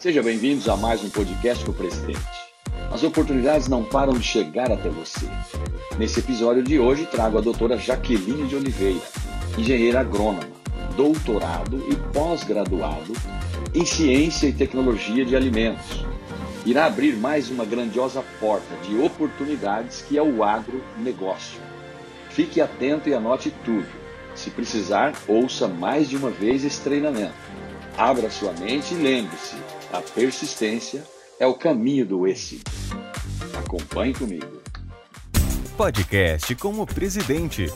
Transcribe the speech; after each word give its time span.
Sejam 0.00 0.24
bem-vindos 0.24 0.66
a 0.66 0.78
mais 0.78 1.04
um 1.04 1.10
podcast 1.10 1.62
com 1.62 1.72
o 1.72 1.74
presidente. 1.74 2.18
As 2.90 3.02
oportunidades 3.02 3.68
não 3.68 3.84
param 3.84 4.14
de 4.14 4.22
chegar 4.22 4.72
até 4.72 4.88
você. 4.88 5.26
Nesse 5.98 6.20
episódio 6.20 6.62
de 6.62 6.78
hoje, 6.78 7.04
trago 7.04 7.36
a 7.36 7.42
doutora 7.42 7.76
Jaqueline 7.76 8.48
de 8.48 8.56
Oliveira, 8.56 9.02
engenheira 9.58 10.00
agrônoma, 10.00 10.48
doutorado 10.96 11.84
e 11.86 11.94
pós-graduado 12.14 13.12
em 13.74 13.84
ciência 13.84 14.46
e 14.46 14.54
tecnologia 14.54 15.22
de 15.22 15.36
alimentos. 15.36 16.02
Irá 16.64 16.86
abrir 16.86 17.14
mais 17.18 17.50
uma 17.50 17.66
grandiosa 17.66 18.24
porta 18.40 18.74
de 18.82 18.98
oportunidades 18.98 20.00
que 20.00 20.16
é 20.16 20.22
o 20.22 20.42
agronegócio. 20.42 21.60
Fique 22.30 22.58
atento 22.58 23.10
e 23.10 23.12
anote 23.12 23.52
tudo. 23.66 23.88
Se 24.34 24.48
precisar, 24.48 25.12
ouça 25.28 25.68
mais 25.68 26.08
de 26.08 26.16
uma 26.16 26.30
vez 26.30 26.64
esse 26.64 26.80
treinamento. 26.80 27.34
Abra 27.98 28.30
sua 28.30 28.54
mente 28.54 28.94
e 28.94 28.96
lembre-se 28.96 29.56
a 29.92 30.00
persistência 30.00 31.04
é 31.38 31.46
o 31.46 31.54
caminho 31.54 32.06
do 32.06 32.26
êxito. 32.26 32.70
Acompanhe 33.58 34.14
comigo. 34.14 34.62
Podcast 35.76 36.54
como 36.56 36.86
presidente. 36.86 37.66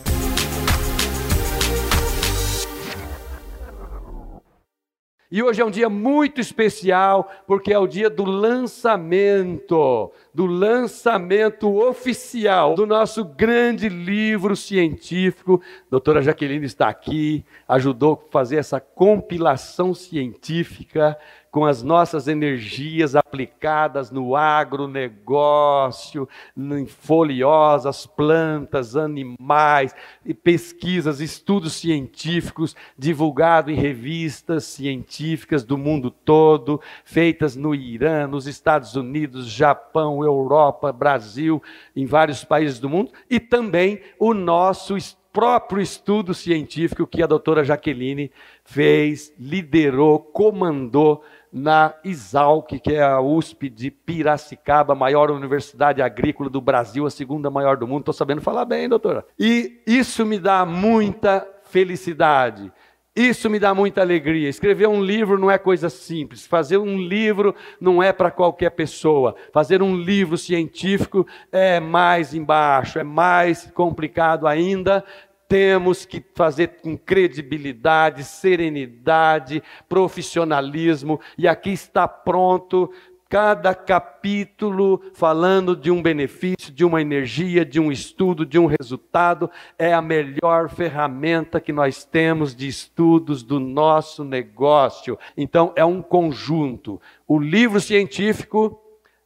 E 5.30 5.42
hoje 5.42 5.60
é 5.60 5.64
um 5.64 5.70
dia 5.70 5.88
muito 5.88 6.40
especial, 6.40 7.28
porque 7.44 7.72
é 7.72 7.78
o 7.78 7.88
dia 7.88 8.08
do 8.08 8.22
lançamento, 8.22 10.12
do 10.34 10.46
lançamento 10.46 11.72
oficial 11.76 12.74
do 12.74 12.84
nosso 12.84 13.24
grande 13.24 13.88
livro 13.88 14.56
científico. 14.56 15.62
A 15.86 15.90
doutora 15.90 16.20
Jaqueline 16.20 16.66
está 16.66 16.88
aqui, 16.88 17.44
ajudou 17.68 18.14
a 18.14 18.32
fazer 18.32 18.56
essa 18.56 18.80
compilação 18.80 19.94
científica 19.94 21.16
com 21.54 21.64
as 21.64 21.84
nossas 21.84 22.26
energias 22.26 23.14
aplicadas 23.14 24.10
no 24.10 24.34
agronegócio, 24.34 26.28
em 26.56 26.84
foliosas, 26.84 28.06
plantas, 28.06 28.96
animais, 28.96 29.94
pesquisas, 30.42 31.20
estudos 31.20 31.74
científicos 31.74 32.74
divulgados 32.98 33.72
em 33.72 33.76
revistas 33.76 34.64
científicas 34.64 35.62
do 35.62 35.78
mundo 35.78 36.10
todo, 36.10 36.80
feitas 37.04 37.54
no 37.54 37.72
Irã, 37.72 38.26
nos 38.26 38.48
Estados 38.48 38.96
Unidos, 38.96 39.46
Japão, 39.46 40.23
Europa, 40.24 40.92
Brasil, 40.92 41.62
em 41.94 42.06
vários 42.06 42.44
países 42.44 42.78
do 42.78 42.88
mundo, 42.88 43.12
e 43.28 43.38
também 43.38 44.00
o 44.18 44.34
nosso 44.34 44.96
próprio 45.32 45.82
estudo 45.82 46.32
científico 46.32 47.08
que 47.08 47.20
a 47.20 47.26
doutora 47.26 47.64
Jaqueline 47.64 48.30
fez, 48.64 49.34
liderou, 49.36 50.20
comandou 50.20 51.24
na 51.52 51.94
Exalc, 52.04 52.68
que 52.80 52.94
é 52.94 53.02
a 53.02 53.20
USP 53.20 53.68
de 53.68 53.90
Piracicaba, 53.90 54.92
a 54.92 54.96
maior 54.96 55.30
universidade 55.30 56.00
agrícola 56.02 56.48
do 56.48 56.60
Brasil, 56.60 57.04
a 57.04 57.10
segunda 57.10 57.50
maior 57.50 57.76
do 57.76 57.86
mundo. 57.86 58.00
Estou 58.00 58.14
sabendo 58.14 58.40
falar 58.40 58.64
bem, 58.64 58.88
doutora. 58.88 59.24
E 59.38 59.80
isso 59.86 60.24
me 60.24 60.38
dá 60.38 60.64
muita 60.64 61.46
felicidade. 61.64 62.72
Isso 63.14 63.48
me 63.48 63.60
dá 63.60 63.72
muita 63.72 64.00
alegria. 64.00 64.48
Escrever 64.48 64.88
um 64.88 65.02
livro 65.02 65.38
não 65.38 65.48
é 65.48 65.56
coisa 65.56 65.88
simples. 65.88 66.46
Fazer 66.46 66.78
um 66.78 66.98
livro 66.98 67.54
não 67.80 68.02
é 68.02 68.12
para 68.12 68.30
qualquer 68.30 68.70
pessoa. 68.70 69.36
Fazer 69.52 69.82
um 69.82 69.96
livro 69.96 70.36
científico 70.36 71.24
é 71.52 71.78
mais 71.78 72.34
embaixo, 72.34 72.98
é 72.98 73.04
mais 73.04 73.70
complicado 73.72 74.46
ainda 74.46 75.04
temos 75.46 76.04
que 76.04 76.24
fazer 76.34 76.78
com 76.82 76.96
credibilidade, 76.96 78.24
serenidade, 78.24 79.62
profissionalismo, 79.88 81.20
e 81.36 81.46
aqui 81.46 81.70
está 81.70 82.08
pronto 82.08 82.90
cada 83.28 83.74
capítulo 83.74 85.02
falando 85.14 85.74
de 85.74 85.90
um 85.90 86.00
benefício, 86.00 86.72
de 86.72 86.84
uma 86.84 87.00
energia, 87.00 87.64
de 87.64 87.80
um 87.80 87.90
estudo, 87.90 88.46
de 88.46 88.58
um 88.58 88.66
resultado, 88.66 89.50
é 89.78 89.92
a 89.92 90.02
melhor 90.02 90.68
ferramenta 90.68 91.60
que 91.60 91.72
nós 91.72 92.04
temos 92.04 92.54
de 92.54 92.68
estudos 92.68 93.42
do 93.42 93.58
nosso 93.58 94.22
negócio. 94.24 95.18
Então, 95.36 95.72
é 95.74 95.84
um 95.84 96.00
conjunto. 96.00 97.00
O 97.26 97.38
livro 97.38 97.80
científico 97.80 98.80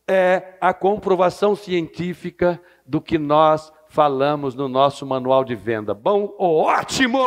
é 0.07 0.55
a 0.61 0.73
comprovação 0.73 1.55
científica 1.55 2.61
do 2.87 3.01
que 3.01 3.19
nós 3.19 3.71
falamos 3.89 4.55
no 4.55 4.69
nosso 4.69 5.05
manual 5.05 5.45
de 5.45 5.55
venda. 5.55 5.93
Bom, 5.93 6.35
ótimo! 6.39 7.19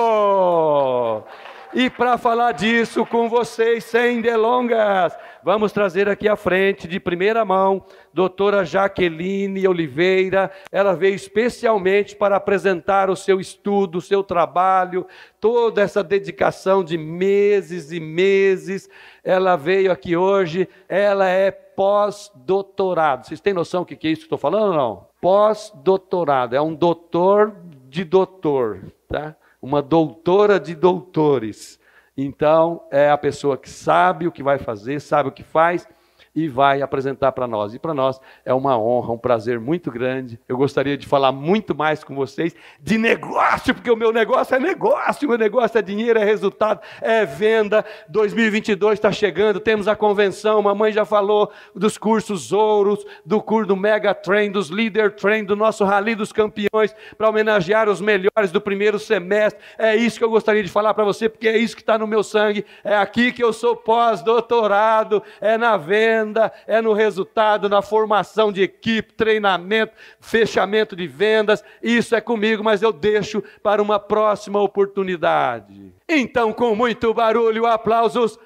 E 1.73 1.89
para 1.89 2.17
falar 2.17 2.51
disso 2.51 3.05
com 3.05 3.29
vocês, 3.29 3.85
sem 3.85 4.19
delongas, 4.19 5.15
vamos 5.43 5.71
trazer 5.71 6.07
aqui 6.07 6.27
à 6.27 6.35
frente, 6.35 6.87
de 6.87 6.99
primeira 6.99 7.43
mão, 7.43 7.83
doutora 8.13 8.63
Jaqueline 8.63 9.67
Oliveira. 9.67 10.51
Ela 10.71 10.93
veio 10.93 11.15
especialmente 11.15 12.15
para 12.15 12.35
apresentar 12.35 13.09
o 13.09 13.15
seu 13.15 13.39
estudo, 13.39 13.97
o 13.97 14.01
seu 14.01 14.23
trabalho, 14.23 15.05
toda 15.39 15.81
essa 15.81 16.03
dedicação 16.03 16.83
de 16.83 16.97
meses 16.97 17.91
e 17.91 17.99
meses. 17.99 18.89
Ela 19.23 19.55
veio 19.55 19.91
aqui 19.91 20.15
hoje, 20.15 20.67
ela 20.87 21.27
é 21.27 21.51
pós-doutorado. 21.51 23.25
Vocês 23.25 23.41
têm 23.41 23.53
noção 23.53 23.81
do 23.81 23.85
que 23.85 24.07
é 24.07 24.11
isso 24.11 24.21
que 24.21 24.25
estou 24.25 24.37
falando 24.37 24.69
ou 24.69 24.73
não? 24.73 25.07
Pós-doutorado, 25.19 26.55
é 26.55 26.61
um 26.61 26.73
doutor 26.73 27.55
de 27.89 28.03
doutor, 28.03 28.91
tá? 29.07 29.35
uma 29.61 29.81
doutora 29.81 30.59
de 30.59 30.73
doutores. 30.73 31.80
Então, 32.15 32.87
é 32.91 33.09
a 33.09 33.17
pessoa 33.17 33.57
que 33.57 33.69
sabe 33.69 34.27
o 34.27 34.31
que 34.31 34.43
vai 34.43 34.59
fazer, 34.59 34.99
sabe 34.99 35.29
o 35.29 35.31
que 35.31 35.43
faz 35.43 35.87
e 36.33 36.47
vai 36.47 36.81
apresentar 36.81 37.31
para 37.31 37.47
nós. 37.47 37.73
E 37.73 37.79
para 37.79 37.93
nós 37.93 38.19
é 38.45 38.53
uma 38.53 38.77
honra, 38.77 39.13
um 39.13 39.17
prazer 39.17 39.59
muito 39.59 39.91
grande. 39.91 40.39
Eu 40.47 40.57
gostaria 40.57 40.97
de 40.97 41.05
falar 41.05 41.31
muito 41.31 41.75
mais 41.75 42.03
com 42.03 42.15
vocês 42.15 42.55
de 42.79 42.97
negócio, 42.97 43.73
porque 43.73 43.91
o 43.91 43.97
meu 43.97 44.11
negócio 44.11 44.55
é 44.55 44.59
negócio, 44.59 45.27
o 45.27 45.29
meu 45.29 45.37
negócio 45.37 45.77
é 45.77 45.81
dinheiro, 45.81 46.19
é 46.19 46.23
resultado, 46.23 46.81
é 47.01 47.25
venda. 47.25 47.85
2022 48.07 48.93
está 48.93 49.11
chegando, 49.11 49.59
temos 49.59 49.87
a 49.87 49.95
convenção. 49.95 50.61
Mamãe 50.61 50.91
já 50.91 51.05
falou 51.05 51.51
dos 51.75 51.97
cursos 51.97 52.51
ouros, 52.51 53.05
do 53.25 53.41
curso 53.41 53.67
do 53.67 53.75
Mega 53.75 54.13
Train, 54.13 54.51
dos 54.51 54.69
Leader 54.69 55.13
Train, 55.15 55.43
do 55.43 55.55
nosso 55.55 55.83
Rally 55.83 56.15
dos 56.15 56.31
Campeões, 56.31 56.95
para 57.17 57.29
homenagear 57.29 57.89
os 57.89 57.99
melhores 57.99 58.51
do 58.51 58.61
primeiro 58.61 58.97
semestre. 58.97 59.61
É 59.77 59.95
isso 59.95 60.17
que 60.17 60.23
eu 60.23 60.29
gostaria 60.29 60.63
de 60.63 60.69
falar 60.69 60.93
para 60.93 61.03
você, 61.03 61.27
porque 61.27 61.47
é 61.47 61.57
isso 61.57 61.75
que 61.75 61.81
está 61.81 61.97
no 61.97 62.07
meu 62.07 62.23
sangue. 62.23 62.65
É 62.83 62.95
aqui 62.95 63.31
que 63.31 63.43
eu 63.43 63.51
sou 63.51 63.75
pós-doutorado, 63.75 65.21
é 65.41 65.57
na 65.57 65.75
venda 65.75 66.20
venda, 66.21 66.51
é 66.67 66.81
no 66.81 66.93
resultado, 66.93 67.67
na 67.67 67.81
formação 67.81 68.51
de 68.51 68.61
equipe, 68.61 69.13
treinamento, 69.13 69.93
fechamento 70.19 70.95
de 70.95 71.07
vendas. 71.07 71.63
Isso 71.81 72.15
é 72.15 72.21
comigo, 72.21 72.63
mas 72.63 72.81
eu 72.81 72.93
deixo 72.93 73.43
para 73.63 73.81
uma 73.81 73.99
próxima 73.99 74.61
oportunidade. 74.61 75.93
Então, 76.07 76.53
com 76.53 76.75
muito 76.75 77.13
barulho, 77.13 77.65
aplausos. 77.65 78.39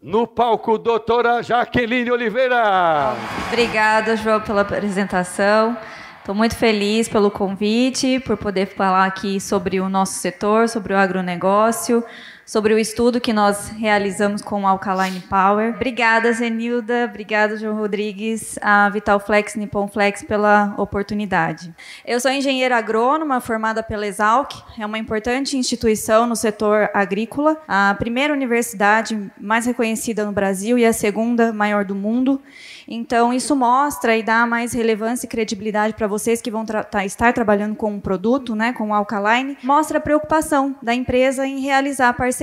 No 0.00 0.26
palco, 0.26 0.78
doutora 0.78 1.42
Jaqueline 1.42 2.10
Oliveira. 2.12 3.14
Obrigada, 3.48 4.14
João, 4.16 4.40
pela 4.40 4.60
apresentação. 4.60 5.76
Estou 6.18 6.34
muito 6.34 6.54
feliz 6.54 7.08
pelo 7.08 7.30
convite, 7.30 8.20
por 8.20 8.36
poder 8.36 8.66
falar 8.66 9.06
aqui 9.06 9.40
sobre 9.40 9.80
o 9.80 9.88
nosso 9.88 10.14
setor, 10.14 10.68
sobre 10.68 10.92
o 10.92 10.96
agronegócio, 10.96 12.04
sobre 12.46 12.72
o 12.72 12.78
estudo 12.78 13.20
que 13.20 13.32
nós 13.32 13.70
realizamos 13.70 14.40
com 14.40 14.62
o 14.62 14.66
Alkaline 14.68 15.18
Power. 15.28 15.74
Obrigada, 15.74 16.32
Zenilda. 16.32 17.06
Obrigada, 17.06 17.56
João 17.56 17.76
Rodrigues, 17.76 18.56
a 18.62 18.88
Vitalflex, 18.88 19.56
Nippon 19.56 19.88
Flex, 19.88 20.22
pela 20.22 20.72
oportunidade. 20.78 21.74
Eu 22.04 22.20
sou 22.20 22.30
engenheira 22.30 22.76
agrônoma 22.76 23.40
formada 23.40 23.82
pela 23.82 24.06
Exalc, 24.06 24.52
é 24.78 24.86
uma 24.86 24.96
importante 24.96 25.56
instituição 25.56 26.24
no 26.24 26.36
setor 26.36 26.88
agrícola, 26.94 27.56
a 27.66 27.96
primeira 27.98 28.32
universidade 28.32 29.20
mais 29.40 29.66
reconhecida 29.66 30.24
no 30.24 30.30
Brasil 30.30 30.78
e 30.78 30.86
a 30.86 30.92
segunda 30.92 31.52
maior 31.52 31.84
do 31.84 31.96
mundo. 31.96 32.40
Então, 32.86 33.32
isso 33.34 33.56
mostra 33.56 34.16
e 34.16 34.22
dá 34.22 34.46
mais 34.46 34.72
relevância 34.72 35.26
e 35.26 35.28
credibilidade 35.28 35.94
para 35.94 36.06
vocês 36.06 36.40
que 36.40 36.52
vão 36.52 36.64
tra 36.64 36.84
tá, 36.84 37.04
estar 37.04 37.32
trabalhando 37.32 37.74
com 37.74 37.94
um 37.94 38.00
produto, 38.00 38.54
né, 38.54 38.72
com 38.72 38.90
o 38.90 38.94
Alkaline, 38.94 39.58
mostra 39.64 39.98
a 39.98 40.00
preocupação 40.00 40.76
da 40.80 40.94
empresa 40.94 41.44
em 41.44 41.58
realizar 41.58 42.12
parcerias 42.12 42.35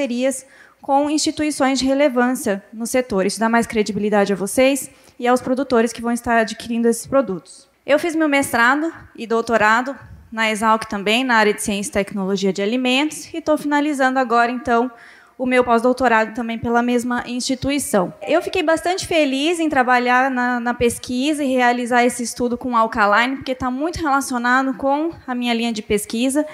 com 0.81 1.09
instituições 1.09 1.79
de 1.79 1.85
relevância 1.85 2.63
no 2.73 2.85
setor. 2.85 3.25
Isso 3.25 3.39
dá 3.39 3.47
mais 3.47 3.65
credibilidade 3.65 4.33
a 4.33 4.35
vocês 4.35 4.91
e 5.17 5.27
aos 5.27 5.41
produtores 5.41 5.93
que 5.93 6.01
vão 6.01 6.11
estar 6.11 6.37
adquirindo 6.37 6.87
esses 6.87 7.07
produtos. 7.07 7.69
Eu 7.85 7.97
fiz 7.97 8.15
meu 8.15 8.27
mestrado 8.27 8.93
e 9.15 9.25
doutorado 9.25 9.95
na 10.31 10.49
Exalc 10.49 10.85
também, 10.85 11.23
na 11.23 11.35
área 11.35 11.53
de 11.53 11.61
Ciência 11.61 11.89
e 11.89 11.93
Tecnologia 11.93 12.51
de 12.51 12.61
Alimentos, 12.61 13.31
e 13.33 13.37
estou 13.37 13.57
finalizando 13.57 14.17
agora, 14.17 14.51
então, 14.51 14.91
o 15.37 15.45
meu 15.45 15.63
pós-doutorado 15.63 16.33
também 16.33 16.57
pela 16.57 16.81
mesma 16.81 17.23
instituição. 17.27 18.13
Eu 18.21 18.41
fiquei 18.41 18.63
bastante 18.63 19.05
feliz 19.05 19.59
em 19.59 19.69
trabalhar 19.69 20.31
na, 20.31 20.59
na 20.59 20.73
pesquisa 20.73 21.43
e 21.43 21.53
realizar 21.53 22.03
esse 22.03 22.23
estudo 22.23 22.57
com 22.57 22.75
alkaline, 22.75 23.37
porque 23.37 23.51
está 23.51 23.69
muito 23.69 23.97
relacionado 23.97 24.73
com 24.75 25.11
a 25.27 25.35
minha 25.35 25.53
linha 25.53 25.71
de 25.71 25.81
pesquisa. 25.81 26.45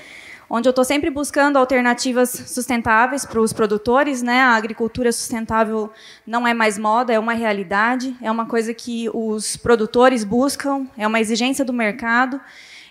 Onde 0.49 0.67
eu 0.67 0.71
estou 0.71 0.83
sempre 0.83 1.09
buscando 1.09 1.57
alternativas 1.57 2.29
sustentáveis 2.47 3.25
para 3.25 3.39
os 3.39 3.53
produtores. 3.53 4.21
Né? 4.21 4.41
A 4.41 4.55
agricultura 4.55 5.11
sustentável 5.11 5.91
não 6.25 6.47
é 6.47 6.53
mais 6.53 6.77
moda, 6.77 7.13
é 7.13 7.19
uma 7.19 7.33
realidade, 7.33 8.15
é 8.21 8.31
uma 8.31 8.45
coisa 8.45 8.73
que 8.73 9.09
os 9.13 9.55
produtores 9.55 10.23
buscam, 10.23 10.87
é 10.97 11.05
uma 11.05 11.19
exigência 11.19 11.63
do 11.63 11.71
mercado. 11.71 12.41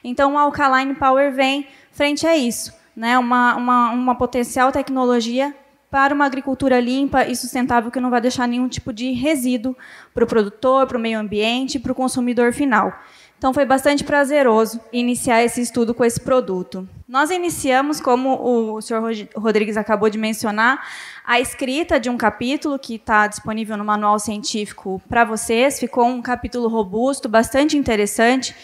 Então, 0.04 0.34
o 0.34 0.38
Alkaline 0.38 0.94
Power 0.94 1.32
vem 1.32 1.66
frente 1.90 2.26
a 2.26 2.36
isso, 2.36 2.72
né? 2.94 3.18
uma, 3.18 3.56
uma, 3.56 3.90
uma 3.90 4.14
potencial 4.14 4.70
tecnologia 4.70 5.54
para 5.90 6.14
uma 6.14 6.26
agricultura 6.26 6.78
limpa 6.78 7.24
e 7.24 7.34
sustentável 7.34 7.90
que 7.90 7.98
não 7.98 8.10
vai 8.10 8.20
deixar 8.20 8.46
nenhum 8.46 8.68
tipo 8.68 8.92
de 8.92 9.12
resíduo 9.12 9.76
para 10.14 10.22
o 10.22 10.26
produtor, 10.26 10.86
para 10.86 10.98
o 10.98 11.00
meio 11.00 11.18
ambiente, 11.18 11.78
para 11.78 11.92
o 11.92 11.94
consumidor 11.94 12.52
final. 12.52 12.92
Então 13.38 13.54
foi 13.54 13.64
bastante 13.64 14.02
prazeroso 14.02 14.80
iniciar 14.92 15.44
esse 15.44 15.60
estudo 15.60 15.94
com 15.94 16.04
esse 16.04 16.20
produto. 16.20 16.88
Nós 17.06 17.30
iniciamos, 17.30 18.00
como 18.00 18.74
o 18.74 18.82
senhor 18.82 19.02
Rodrigues 19.36 19.76
acabou 19.76 20.10
de 20.10 20.18
mencionar, 20.18 20.84
a 21.24 21.38
escrita 21.38 22.00
de 22.00 22.10
um 22.10 22.16
capítulo 22.18 22.78
que 22.78 22.96
está 22.96 23.28
disponível 23.28 23.76
no 23.76 23.84
manual 23.84 24.18
científico 24.18 25.00
para 25.08 25.24
vocês. 25.24 25.78
Ficou 25.78 26.04
um 26.04 26.20
capítulo 26.20 26.68
robusto, 26.68 27.28
bastante 27.28 27.76
interessante 27.76 28.54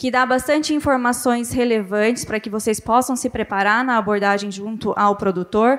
que 0.00 0.10
dá 0.10 0.24
bastante 0.24 0.72
informações 0.72 1.52
relevantes 1.52 2.24
para 2.24 2.40
que 2.40 2.48
vocês 2.48 2.80
possam 2.80 3.14
se 3.14 3.28
preparar 3.28 3.84
na 3.84 3.98
abordagem 3.98 4.50
junto 4.50 4.94
ao 4.96 5.14
produtor. 5.14 5.78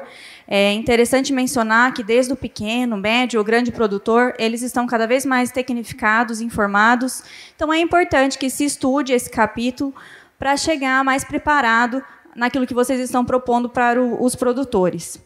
É 0.54 0.74
interessante 0.74 1.32
mencionar 1.32 1.94
que 1.94 2.04
desde 2.04 2.34
o 2.34 2.36
pequeno, 2.36 2.98
médio 2.98 3.40
ou 3.40 3.46
grande 3.46 3.72
produtor, 3.72 4.34
eles 4.38 4.62
estão 4.62 4.86
cada 4.86 5.08
vez 5.08 5.26
mais 5.26 5.50
tecnificados, 5.50 6.42
informados. 6.42 7.24
Então 7.56 7.72
é 7.72 7.80
importante 7.80 8.38
que 8.38 8.50
se 8.50 8.66
estude 8.66 9.14
esse 9.14 9.30
capítulo 9.30 9.96
para 10.38 10.58
chegar 10.58 11.06
mais 11.06 11.24
preparado 11.24 12.04
naquilo 12.36 12.68
que 12.68 12.74
vocês 12.74 13.00
estão 13.00 13.24
propondo 13.24 13.70
para 13.70 14.04
o, 14.04 14.22
os 14.22 14.36
produtores. 14.36 15.24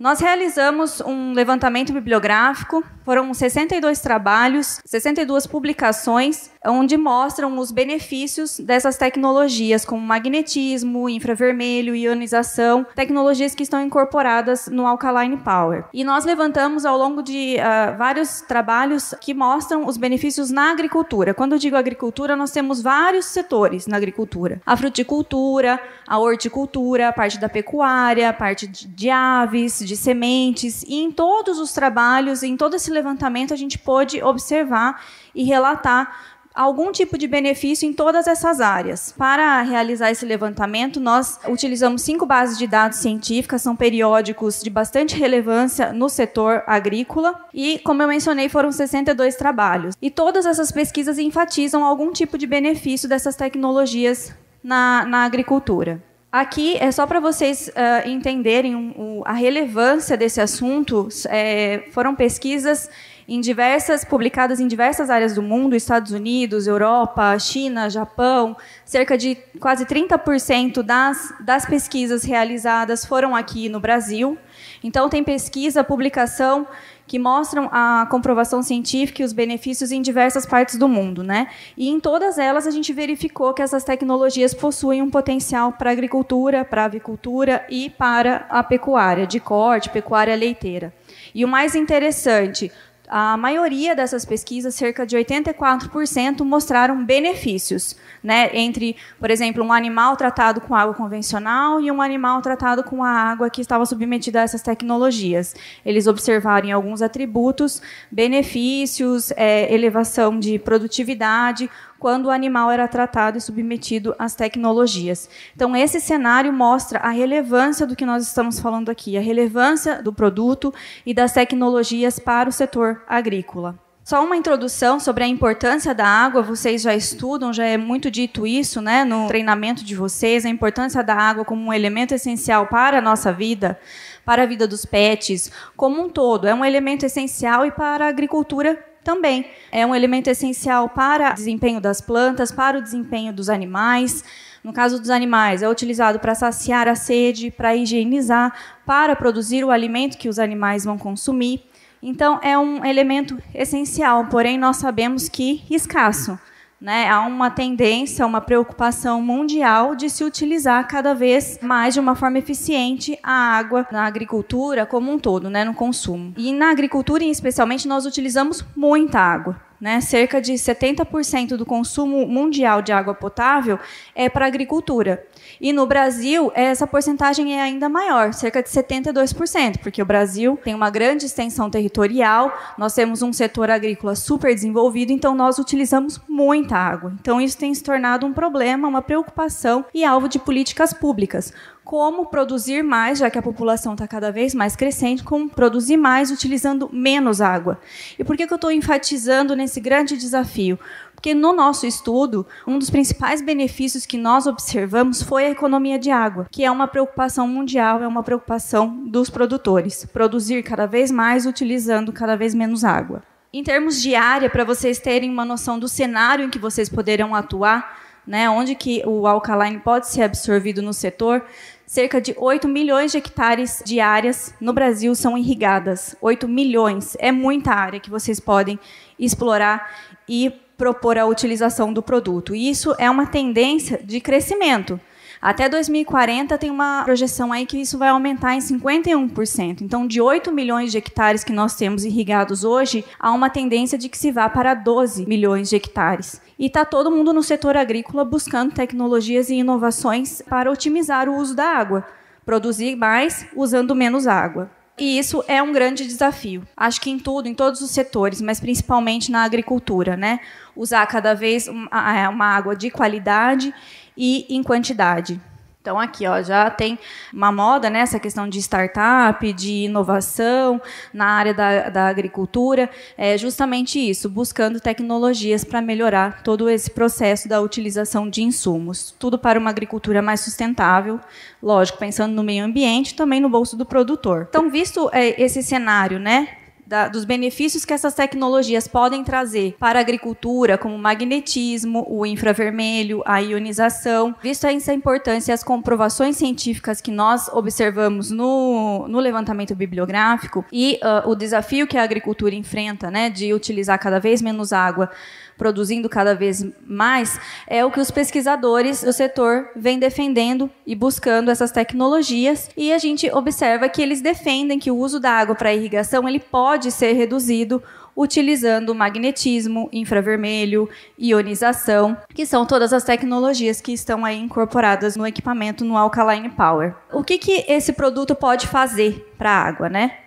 Nós 0.00 0.18
realizamos 0.18 1.02
um 1.02 1.34
levantamento 1.34 1.92
bibliográfico, 1.92 2.82
foram 3.04 3.34
62 3.34 4.00
trabalhos, 4.00 4.80
62 4.86 5.46
publicações, 5.46 6.50
onde 6.66 6.96
mostram 6.96 7.58
os 7.58 7.70
benefícios 7.70 8.58
dessas 8.58 8.96
tecnologias, 8.96 9.84
como 9.84 10.00
magnetismo, 10.00 11.08
infravermelho, 11.08 11.94
ionização, 11.94 12.86
tecnologias 12.94 13.54
que 13.54 13.62
estão 13.62 13.82
incorporadas 13.82 14.66
no 14.68 14.86
Alkaline 14.86 15.36
Power. 15.36 15.84
E 15.92 16.04
nós 16.04 16.24
levantamos 16.24 16.84
ao 16.84 16.96
longo 16.96 17.22
de 17.22 17.56
uh, 17.56 17.96
vários 17.96 18.40
trabalhos 18.40 19.14
que 19.20 19.34
mostram 19.34 19.86
os 19.86 19.96
benefícios 19.96 20.50
na 20.50 20.70
agricultura. 20.70 21.34
Quando 21.34 21.52
eu 21.52 21.58
digo 21.58 21.76
agricultura, 21.76 22.36
nós 22.36 22.50
temos 22.50 22.80
vários 22.80 23.26
setores 23.26 23.86
na 23.86 23.96
agricultura: 23.96 24.60
a 24.64 24.76
fruticultura, 24.76 25.80
a 26.06 26.18
horticultura, 26.18 27.08
a 27.08 27.12
parte 27.12 27.38
da 27.38 27.48
pecuária, 27.48 28.28
a 28.28 28.32
parte 28.32 28.66
de 28.66 29.10
aves, 29.10 29.78
de 29.80 29.96
sementes, 29.96 30.82
e 30.82 31.02
em 31.02 31.10
todos 31.10 31.58
os 31.58 31.72
trabalhos, 31.72 32.42
em 32.42 32.56
todo 32.56 32.76
esse 32.76 32.90
levantamento, 32.90 33.52
a 33.52 33.56
gente 33.56 33.78
pôde 33.78 34.22
observar 34.22 35.00
e 35.34 35.42
relatar 35.42 36.33
algum 36.54 36.92
tipo 36.92 37.18
de 37.18 37.26
benefício 37.26 37.88
em 37.88 37.92
todas 37.92 38.26
essas 38.26 38.60
áreas. 38.60 39.12
Para 39.18 39.60
realizar 39.62 40.10
esse 40.10 40.24
levantamento, 40.24 41.00
nós 41.00 41.40
utilizamos 41.48 42.02
cinco 42.02 42.24
bases 42.24 42.56
de 42.56 42.66
dados 42.66 42.98
científicas, 42.98 43.62
são 43.62 43.74
periódicos 43.74 44.62
de 44.62 44.70
bastante 44.70 45.16
relevância 45.16 45.92
no 45.92 46.08
setor 46.08 46.62
agrícola 46.66 47.34
e, 47.52 47.80
como 47.80 48.02
eu 48.02 48.08
mencionei, 48.08 48.48
foram 48.48 48.70
62 48.70 49.34
trabalhos. 49.34 49.96
E 50.00 50.10
todas 50.10 50.46
essas 50.46 50.70
pesquisas 50.70 51.18
enfatizam 51.18 51.84
algum 51.84 52.12
tipo 52.12 52.38
de 52.38 52.46
benefício 52.46 53.08
dessas 53.08 53.34
tecnologias 53.34 54.32
na, 54.62 55.04
na 55.04 55.24
agricultura. 55.24 56.00
Aqui 56.34 56.76
é 56.78 56.90
só 56.90 57.06
para 57.06 57.20
vocês 57.20 57.68
uh, 57.68 58.08
entenderem 58.08 59.22
a 59.24 59.32
relevância 59.32 60.16
desse 60.16 60.40
assunto. 60.40 61.08
É, 61.28 61.84
foram 61.92 62.12
pesquisas 62.12 62.90
em 63.28 63.40
diversas 63.40 64.04
publicadas 64.04 64.60
em 64.60 64.66
diversas 64.66 65.10
áreas 65.10 65.34
do 65.34 65.42
mundo, 65.42 65.74
Estados 65.74 66.12
Unidos, 66.12 66.66
Europa, 66.66 67.38
China, 67.38 67.88
Japão. 67.88 68.56
Cerca 68.84 69.16
de 69.16 69.36
quase 69.58 69.86
30% 69.86 70.82
das, 70.82 71.34
das 71.40 71.64
pesquisas 71.66 72.24
realizadas 72.24 73.04
foram 73.04 73.34
aqui 73.34 73.68
no 73.68 73.80
Brasil. 73.80 74.38
Então 74.82 75.08
tem 75.08 75.24
pesquisa, 75.24 75.82
publicação 75.82 76.66
que 77.06 77.18
mostram 77.18 77.68
a 77.70 78.06
comprovação 78.10 78.62
científica 78.62 79.22
e 79.22 79.24
os 79.24 79.32
benefícios 79.32 79.92
em 79.92 80.00
diversas 80.00 80.46
partes 80.46 80.76
do 80.76 80.88
mundo, 80.88 81.22
né? 81.22 81.48
E 81.76 81.88
em 81.88 82.00
todas 82.00 82.38
elas 82.38 82.66
a 82.66 82.70
gente 82.70 82.92
verificou 82.92 83.52
que 83.52 83.60
essas 83.60 83.84
tecnologias 83.84 84.54
possuem 84.54 85.02
um 85.02 85.10
potencial 85.10 85.72
para 85.72 85.90
a 85.90 85.92
agricultura, 85.92 86.64
para 86.64 86.82
a 86.82 86.86
avicultura 86.86 87.66
e 87.68 87.90
para 87.90 88.46
a 88.48 88.62
pecuária 88.62 89.26
de 89.26 89.38
corte, 89.38 89.90
pecuária 89.90 90.34
leiteira. 90.34 90.94
E 91.34 91.44
o 91.44 91.48
mais 91.48 91.74
interessante, 91.74 92.72
a 93.08 93.36
maioria 93.36 93.94
dessas 93.94 94.24
pesquisas, 94.24 94.74
cerca 94.74 95.06
de 95.06 95.16
84%, 95.16 96.42
mostraram 96.42 97.04
benefícios, 97.04 97.96
né, 98.22 98.50
entre, 98.54 98.96
por 99.20 99.30
exemplo, 99.30 99.62
um 99.62 99.72
animal 99.72 100.16
tratado 100.16 100.60
com 100.60 100.74
água 100.74 100.94
convencional 100.94 101.80
e 101.80 101.90
um 101.90 102.00
animal 102.00 102.40
tratado 102.40 102.82
com 102.82 103.04
a 103.04 103.10
água 103.10 103.50
que 103.50 103.60
estava 103.60 103.84
submetida 103.84 104.40
a 104.40 104.42
essas 104.44 104.62
tecnologias. 104.62 105.54
Eles 105.84 106.06
observaram 106.06 106.74
alguns 106.74 107.02
atributos, 107.02 107.82
benefícios, 108.10 109.30
é, 109.32 109.72
elevação 109.72 110.38
de 110.38 110.58
produtividade, 110.58 111.68
quando 112.04 112.26
o 112.26 112.30
animal 112.30 112.70
era 112.70 112.86
tratado 112.86 113.38
e 113.38 113.40
submetido 113.40 114.14
às 114.18 114.34
tecnologias. 114.34 115.26
Então, 115.56 115.74
esse 115.74 115.98
cenário 115.98 116.52
mostra 116.52 116.98
a 116.98 117.08
relevância 117.08 117.86
do 117.86 117.96
que 117.96 118.04
nós 118.04 118.22
estamos 118.22 118.60
falando 118.60 118.90
aqui, 118.90 119.16
a 119.16 119.22
relevância 119.22 120.02
do 120.02 120.12
produto 120.12 120.70
e 121.06 121.14
das 121.14 121.32
tecnologias 121.32 122.18
para 122.18 122.46
o 122.46 122.52
setor 122.52 123.02
agrícola. 123.08 123.78
Só 124.04 124.22
uma 124.22 124.36
introdução 124.36 125.00
sobre 125.00 125.24
a 125.24 125.26
importância 125.26 125.94
da 125.94 126.06
água, 126.06 126.42
vocês 126.42 126.82
já 126.82 126.94
estudam, 126.94 127.54
já 127.54 127.64
é 127.64 127.78
muito 127.78 128.10
dito 128.10 128.46
isso 128.46 128.82
né, 128.82 129.02
no 129.02 129.26
treinamento 129.26 129.82
de 129.82 129.94
vocês, 129.96 130.44
a 130.44 130.50
importância 130.50 131.02
da 131.02 131.14
água 131.14 131.42
como 131.42 131.68
um 131.68 131.72
elemento 131.72 132.12
essencial 132.12 132.66
para 132.66 132.98
a 132.98 133.00
nossa 133.00 133.32
vida, 133.32 133.80
para 134.26 134.42
a 134.42 134.46
vida 134.46 134.68
dos 134.68 134.84
pets, 134.84 135.50
como 135.74 136.02
um 136.02 136.10
todo. 136.10 136.46
É 136.46 136.54
um 136.54 136.66
elemento 136.66 137.06
essencial 137.06 137.64
e 137.64 137.70
para 137.70 138.04
a 138.04 138.08
agricultura 138.08 138.78
também 139.04 139.46
é 139.70 139.86
um 139.86 139.94
elemento 139.94 140.28
essencial 140.28 140.88
para 140.88 141.30
o 141.30 141.34
desempenho 141.34 141.80
das 141.80 142.00
plantas, 142.00 142.50
para 142.50 142.78
o 142.78 142.82
desempenho 142.82 143.32
dos 143.32 143.48
animais. 143.48 144.24
No 144.64 144.72
caso 144.72 144.98
dos 144.98 145.10
animais, 145.10 145.62
é 145.62 145.68
utilizado 145.68 146.18
para 146.18 146.34
saciar 146.34 146.88
a 146.88 146.94
sede, 146.94 147.50
para 147.50 147.76
higienizar, 147.76 148.52
para 148.86 149.14
produzir 149.14 149.62
o 149.62 149.70
alimento 149.70 150.16
que 150.16 150.28
os 150.28 150.38
animais 150.38 150.84
vão 150.84 150.96
consumir. 150.96 151.62
Então, 152.02 152.40
é 152.42 152.58
um 152.58 152.84
elemento 152.84 153.38
essencial, 153.54 154.26
porém, 154.26 154.58
nós 154.58 154.78
sabemos 154.78 155.28
que 155.28 155.62
escasso. 155.70 156.38
Né? 156.84 157.08
Há 157.08 157.22
uma 157.22 157.50
tendência, 157.50 158.26
uma 158.26 158.42
preocupação 158.42 159.22
mundial 159.22 159.94
de 159.94 160.10
se 160.10 160.22
utilizar 160.22 160.86
cada 160.86 161.14
vez 161.14 161.58
mais 161.62 161.94
de 161.94 162.00
uma 162.00 162.14
forma 162.14 162.38
eficiente 162.38 163.18
a 163.22 163.32
água 163.32 163.86
na 163.90 164.04
agricultura 164.04 164.84
como 164.84 165.10
um 165.10 165.18
todo, 165.18 165.48
né? 165.48 165.64
no 165.64 165.72
consumo. 165.72 166.34
E 166.36 166.52
na 166.52 166.70
agricultura, 166.70 167.24
especialmente, 167.24 167.88
nós 167.88 168.04
utilizamos 168.04 168.62
muita 168.76 169.18
água. 169.18 169.58
Né? 169.80 170.00
Cerca 170.00 170.40
de 170.40 170.52
70% 170.54 171.56
do 171.56 171.66
consumo 171.66 172.26
mundial 172.26 172.80
de 172.80 172.92
água 172.92 173.14
potável 173.14 173.78
é 174.14 174.28
para 174.28 174.44
a 174.44 174.48
agricultura. 174.48 175.26
E 175.60 175.72
no 175.72 175.86
Brasil, 175.86 176.50
essa 176.54 176.86
porcentagem 176.86 177.58
é 177.58 177.62
ainda 177.62 177.88
maior, 177.88 178.32
cerca 178.32 178.62
de 178.62 178.68
72%, 178.68 179.78
porque 179.82 180.02
o 180.02 180.06
Brasil 180.06 180.58
tem 180.62 180.74
uma 180.74 180.90
grande 180.90 181.26
extensão 181.26 181.68
territorial, 181.70 182.56
nós 182.78 182.94
temos 182.94 183.22
um 183.22 183.32
setor 183.32 183.70
agrícola 183.70 184.14
super 184.14 184.54
desenvolvido, 184.54 185.12
então 185.12 185.34
nós 185.34 185.58
utilizamos 185.58 186.20
muita 186.28 186.76
água. 186.76 187.12
Então 187.20 187.40
isso 187.40 187.58
tem 187.58 187.74
se 187.74 187.82
tornado 187.82 188.26
um 188.26 188.32
problema, 188.32 188.88
uma 188.88 189.02
preocupação 189.02 189.84
e 189.92 190.04
alvo 190.04 190.28
de 190.28 190.38
políticas 190.38 190.92
públicas 190.92 191.52
como 191.84 192.26
produzir 192.26 192.82
mais, 192.82 193.18
já 193.18 193.28
que 193.30 193.38
a 193.38 193.42
população 193.42 193.92
está 193.92 194.08
cada 194.08 194.32
vez 194.32 194.54
mais 194.54 194.74
crescente, 194.74 195.22
como 195.22 195.48
produzir 195.48 195.96
mais 195.96 196.30
utilizando 196.30 196.88
menos 196.92 197.40
água. 197.40 197.78
E 198.18 198.24
por 198.24 198.36
que, 198.36 198.46
que 198.46 198.52
eu 198.52 198.56
estou 198.56 198.72
enfatizando 198.72 199.54
nesse 199.54 199.80
grande 199.80 200.16
desafio? 200.16 200.78
Porque 201.14 201.34
no 201.34 201.52
nosso 201.52 201.86
estudo, 201.86 202.46
um 202.66 202.78
dos 202.78 202.90
principais 202.90 203.40
benefícios 203.40 204.04
que 204.04 204.18
nós 204.18 204.46
observamos 204.46 205.22
foi 205.22 205.46
a 205.46 205.50
economia 205.50 205.98
de 205.98 206.10
água, 206.10 206.46
que 206.50 206.64
é 206.64 206.70
uma 206.70 206.88
preocupação 206.88 207.46
mundial, 207.46 208.02
é 208.02 208.08
uma 208.08 208.22
preocupação 208.22 209.04
dos 209.06 209.30
produtores. 209.30 210.04
Produzir 210.06 210.62
cada 210.62 210.86
vez 210.86 211.10
mais 211.10 211.46
utilizando 211.46 212.12
cada 212.12 212.36
vez 212.36 212.54
menos 212.54 212.84
água. 212.84 213.22
Em 213.52 213.62
termos 213.62 214.02
de 214.02 214.14
área, 214.14 214.50
para 214.50 214.64
vocês 214.64 214.98
terem 214.98 215.30
uma 215.30 215.44
noção 215.44 215.78
do 215.78 215.86
cenário 215.86 216.44
em 216.44 216.50
que 216.50 216.58
vocês 216.58 216.88
poderão 216.88 217.34
atuar, 217.34 218.02
né, 218.26 218.48
onde 218.48 218.74
que 218.74 219.02
o 219.06 219.26
alkaline 219.26 219.78
pode 219.78 220.08
ser 220.08 220.22
absorvido 220.22 220.82
no 220.82 220.92
setor, 220.92 221.44
cerca 221.86 222.20
de 222.20 222.34
8 222.36 222.66
milhões 222.68 223.12
de 223.12 223.18
hectares 223.18 223.82
de 223.84 224.00
áreas 224.00 224.54
no 224.60 224.72
Brasil 224.72 225.14
são 225.14 225.36
irrigadas. 225.36 226.16
8 226.20 226.48
milhões 226.48 227.16
é 227.18 227.30
muita 227.30 227.72
área 227.72 228.00
que 228.00 228.10
vocês 228.10 228.40
podem 228.40 228.78
explorar 229.18 229.90
e 230.28 230.52
propor 230.76 231.18
a 231.18 231.26
utilização 231.26 231.92
do 231.92 232.02
produto. 232.02 232.54
E 232.54 232.68
isso 232.68 232.94
é 232.98 233.08
uma 233.08 233.26
tendência 233.26 234.00
de 234.02 234.20
crescimento. 234.20 235.00
Até 235.40 235.68
2040 235.68 236.56
tem 236.58 236.70
uma 236.70 237.04
projeção 237.04 237.52
aí 237.52 237.66
que 237.66 237.78
isso 237.78 237.98
vai 237.98 238.08
aumentar 238.08 238.54
em 238.54 238.58
51%. 238.58 239.82
Então, 239.82 240.06
de 240.06 240.20
8 240.20 240.50
milhões 240.52 240.90
de 240.90 240.98
hectares 240.98 241.44
que 241.44 241.52
nós 241.52 241.76
temos 241.76 242.04
irrigados 242.04 242.64
hoje, 242.64 243.04
há 243.18 243.30
uma 243.32 243.50
tendência 243.50 243.98
de 243.98 244.08
que 244.08 244.18
se 244.18 244.30
vá 244.30 244.48
para 244.48 244.74
12 244.74 245.26
milhões 245.26 245.68
de 245.68 245.76
hectares. 245.76 246.40
E 246.58 246.66
está 246.66 246.84
todo 246.84 247.10
mundo 247.10 247.32
no 247.32 247.42
setor 247.42 247.76
agrícola 247.76 248.24
buscando 248.24 248.72
tecnologias 248.72 249.50
e 249.50 249.56
inovações 249.56 250.40
para 250.42 250.70
otimizar 250.70 251.28
o 251.28 251.36
uso 251.36 251.54
da 251.54 251.66
água, 251.66 252.06
produzir 252.44 252.96
mais 252.96 253.46
usando 253.54 253.94
menos 253.94 254.26
água. 254.26 254.70
E 254.96 255.18
isso 255.18 255.42
é 255.48 255.60
um 255.60 255.72
grande 255.72 256.06
desafio. 256.06 256.62
Acho 256.76 257.00
que 257.00 257.10
em 257.10 257.18
tudo, 257.18 257.48
em 257.48 257.54
todos 257.54 257.80
os 257.80 257.90
setores, 257.90 258.40
mas 258.40 258.60
principalmente 258.60 259.28
na 259.28 259.42
agricultura, 259.42 260.16
né? 260.16 260.38
Usar 260.76 261.04
cada 261.06 261.34
vez 261.34 261.66
uma 261.66 262.46
água 262.46 262.76
de 262.76 262.90
qualidade 262.90 263.74
e 264.16 264.46
em 264.48 264.62
quantidade. 264.62 265.40
Então 265.84 266.00
aqui, 266.00 266.26
ó, 266.26 266.40
já 266.40 266.70
tem 266.70 266.98
uma 267.30 267.52
moda 267.52 267.90
nessa 267.90 268.14
né, 268.14 268.20
questão 268.20 268.48
de 268.48 268.58
startup, 268.58 269.52
de 269.52 269.84
inovação 269.84 270.80
na 271.12 271.26
área 271.26 271.52
da, 271.52 271.90
da 271.90 272.06
agricultura, 272.06 272.88
é 273.18 273.36
justamente 273.36 273.98
isso, 273.98 274.30
buscando 274.30 274.80
tecnologias 274.80 275.62
para 275.62 275.82
melhorar 275.82 276.42
todo 276.42 276.70
esse 276.70 276.90
processo 276.90 277.50
da 277.50 277.60
utilização 277.60 278.30
de 278.30 278.42
insumos, 278.42 279.14
tudo 279.18 279.38
para 279.38 279.58
uma 279.58 279.68
agricultura 279.68 280.22
mais 280.22 280.40
sustentável, 280.40 281.20
lógico, 281.62 281.98
pensando 281.98 282.32
no 282.32 282.42
meio 282.42 282.64
ambiente, 282.64 283.14
também 283.14 283.38
no 283.38 283.50
bolso 283.50 283.76
do 283.76 283.84
produtor. 283.84 284.46
Então, 284.48 284.70
visto 284.70 285.10
é, 285.12 285.38
esse 285.38 285.62
cenário, 285.62 286.18
né, 286.18 286.48
da, 286.86 287.08
dos 287.08 287.24
benefícios 287.24 287.84
que 287.84 287.92
essas 287.92 288.14
tecnologias 288.14 288.86
podem 288.86 289.24
trazer 289.24 289.76
para 289.78 289.98
a 289.98 290.02
agricultura, 290.02 290.76
como 290.76 290.94
o 290.94 290.98
magnetismo, 290.98 292.06
o 292.08 292.26
infravermelho, 292.26 293.22
a 293.24 293.38
ionização. 293.38 294.34
Visto 294.42 294.66
essa 294.66 294.92
importância 294.92 295.52
e 295.52 295.54
as 295.54 295.64
comprovações 295.64 296.36
científicas 296.36 297.00
que 297.00 297.10
nós 297.10 297.48
observamos 297.48 298.30
no, 298.30 299.06
no 299.08 299.18
levantamento 299.18 299.74
bibliográfico 299.74 300.64
e 300.72 300.98
uh, 301.02 301.28
o 301.28 301.34
desafio 301.34 301.86
que 301.86 301.96
a 301.96 302.02
agricultura 302.02 302.54
enfrenta, 302.54 303.10
né, 303.10 303.30
de 303.30 303.52
utilizar 303.52 303.98
cada 303.98 304.20
vez 304.20 304.42
menos 304.42 304.72
água 304.72 305.10
produzindo 305.56 306.08
cada 306.08 306.34
vez 306.34 306.64
mais, 306.86 307.38
é 307.66 307.84
o 307.84 307.90
que 307.90 308.00
os 308.00 308.10
pesquisadores 308.10 309.02
do 309.02 309.12
setor 309.12 309.68
vêm 309.76 309.98
defendendo 309.98 310.70
e 310.86 310.94
buscando 310.94 311.50
essas 311.50 311.70
tecnologias. 311.70 312.70
E 312.76 312.92
a 312.92 312.98
gente 312.98 313.30
observa 313.30 313.88
que 313.88 314.02
eles 314.02 314.20
defendem 314.20 314.78
que 314.78 314.90
o 314.90 314.96
uso 314.96 315.20
da 315.20 315.30
água 315.30 315.54
para 315.54 315.74
irrigação 315.74 316.28
ele 316.28 316.40
pode 316.40 316.90
ser 316.90 317.12
reduzido 317.12 317.82
utilizando 318.16 318.94
magnetismo, 318.94 319.88
infravermelho, 319.92 320.88
ionização, 321.18 322.16
que 322.32 322.46
são 322.46 322.64
todas 322.64 322.92
as 322.92 323.04
tecnologias 323.04 323.80
que 323.80 323.92
estão 323.92 324.24
aí 324.24 324.38
incorporadas 324.38 325.16
no 325.16 325.26
equipamento 325.26 325.84
no 325.84 325.96
Alkaline 325.96 326.50
Power. 326.50 326.94
O 327.12 327.24
que, 327.24 327.38
que 327.38 327.64
esse 327.68 327.92
produto 327.92 328.34
pode 328.34 328.68
fazer 328.68 329.32
para 329.36 329.50
a 329.50 329.62
água, 329.62 329.88
né? 329.88 330.18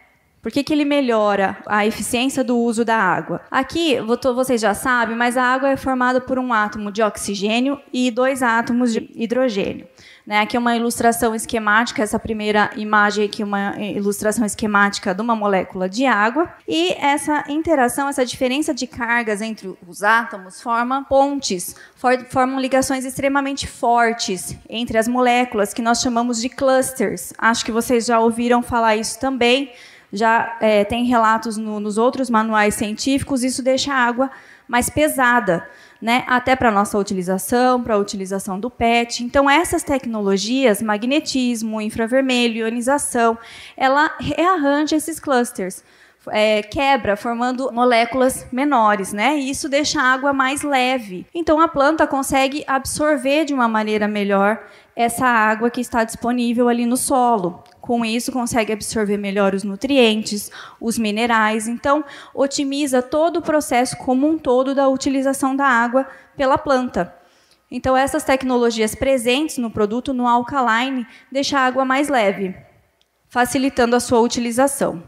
Por 0.42 0.52
que, 0.52 0.64
que 0.64 0.72
ele 0.72 0.86
melhora 0.86 1.58
a 1.66 1.86
eficiência 1.86 2.44
do 2.44 2.58
uso 2.58 2.86
da 2.86 2.96
água? 2.96 3.42
Aqui, 3.52 3.98
vocês 4.36 4.62
já 4.62 4.74
sabem, 4.74 5.16
mas 5.16 5.36
a 5.36 5.44
água 5.44 5.70
é 5.70 5.78
formada 5.78 6.22
por 6.22 6.38
um 6.40 6.54
átomo 6.54 6.92
de 6.92 7.02
oxigênio 7.02 7.80
e 7.92 8.10
dois 8.12 8.44
átomos 8.44 8.94
de 8.94 9.10
hidrogênio. 9.16 9.88
Né, 10.28 10.42
aqui 10.42 10.58
é 10.58 10.60
uma 10.60 10.76
ilustração 10.76 11.34
esquemática, 11.34 12.04
essa 12.04 12.20
primeira 12.20 12.70
imagem 12.76 13.24
aqui 13.24 13.42
é 13.42 13.46
uma 13.46 13.80
ilustração 13.80 14.46
esquemática 14.46 15.16
de 15.16 15.22
uma 15.22 15.34
molécula 15.34 15.88
de 15.88 16.06
água. 16.06 16.54
E 16.68 16.92
essa 16.94 17.46
interação, 17.48 18.10
essa 18.10 18.26
diferença 18.26 18.74
de 18.74 18.86
cargas 18.88 19.42
entre 19.42 19.74
os 19.88 20.04
átomos 20.04 20.62
forma 20.62 21.06
pontes, 21.06 21.78
formam 22.30 22.60
ligações 22.60 23.06
extremamente 23.06 23.66
fortes 23.66 24.54
entre 24.70 24.98
as 24.98 25.08
moléculas, 25.08 25.74
que 25.74 25.82
nós 25.82 26.02
chamamos 26.02 26.42
de 26.42 26.50
clusters. 26.50 27.34
Acho 27.38 27.64
que 27.64 27.72
vocês 27.72 28.06
já 28.06 28.20
ouviram 28.20 28.62
falar 28.62 28.98
isso 28.98 29.18
também 29.20 29.72
já 30.12 30.58
é, 30.62 30.84
tem 30.84 31.06
relatos 31.06 31.58
no, 31.58 31.80
nos 31.80 31.98
outros 31.98 32.30
manuais 32.30 32.76
científicos, 32.76 33.44
isso 33.44 33.62
deixa 33.62 33.94
a 33.94 33.98
água 33.98 34.32
mais 34.68 34.90
pesada, 34.90 35.68
né? 36.02 36.24
até 36.28 36.56
para 36.56 36.72
nossa 36.72 36.98
utilização, 36.98 37.82
para 37.82 37.96
a 37.96 37.98
utilização 37.98 38.60
do 38.60 38.70
PET. 38.70 39.24
Então, 39.24 39.50
essas 39.50 39.84
tecnologias, 39.84 40.82
magnetismo, 40.82 41.82
infravermelho, 41.82 42.58
ionização, 42.58 43.38
ela 43.76 44.12
rearranja 44.20 44.96
esses 44.96 45.20
clusters. 45.20 45.84
É, 46.32 46.62
quebra, 46.64 47.16
formando 47.16 47.72
moléculas 47.72 48.46
menores, 48.52 49.14
né? 49.14 49.38
E 49.38 49.50
isso 49.50 49.70
deixa 49.70 50.02
a 50.02 50.14
água 50.14 50.34
mais 50.34 50.62
leve. 50.62 51.26
Então 51.34 51.60
a 51.60 51.68
planta 51.68 52.06
consegue 52.06 52.64
absorver 52.68 53.46
de 53.46 53.54
uma 53.54 53.68
maneira 53.68 54.08
melhor 54.08 54.60
essa 54.98 55.28
água 55.28 55.70
que 55.70 55.80
está 55.80 56.04
disponível 56.04 56.68
ali 56.68 56.86
no 56.86 56.98
solo. 56.98 57.64
Com 57.80 58.04
isso, 58.04 58.32
consegue 58.32 58.74
absorver 58.74 59.16
melhor 59.16 59.54
os 59.54 59.64
nutrientes, 59.64 60.52
os 60.82 60.98
minerais. 60.98 61.68
Então, 61.68 62.04
otimiza 62.34 63.02
todo 63.02 63.38
o 63.38 63.42
processo 63.42 63.96
como 63.98 64.28
um 64.28 64.40
todo 64.40 64.74
da 64.74 64.90
utilização 64.90 65.56
da 65.56 65.66
água 65.66 66.08
pela 66.36 66.58
planta. 66.58 67.14
Então, 67.70 67.96
essas 67.96 68.24
tecnologias 68.24 68.96
presentes 68.96 69.58
no 69.60 69.70
produto, 69.70 70.14
no 70.14 70.28
alkaline, 70.28 71.06
deixam 71.32 71.60
a 71.60 71.64
água 71.64 71.86
mais 71.86 72.10
leve, 72.10 72.56
facilitando 73.30 73.96
a 73.96 74.00
sua 74.00 74.20
utilização. 74.20 75.04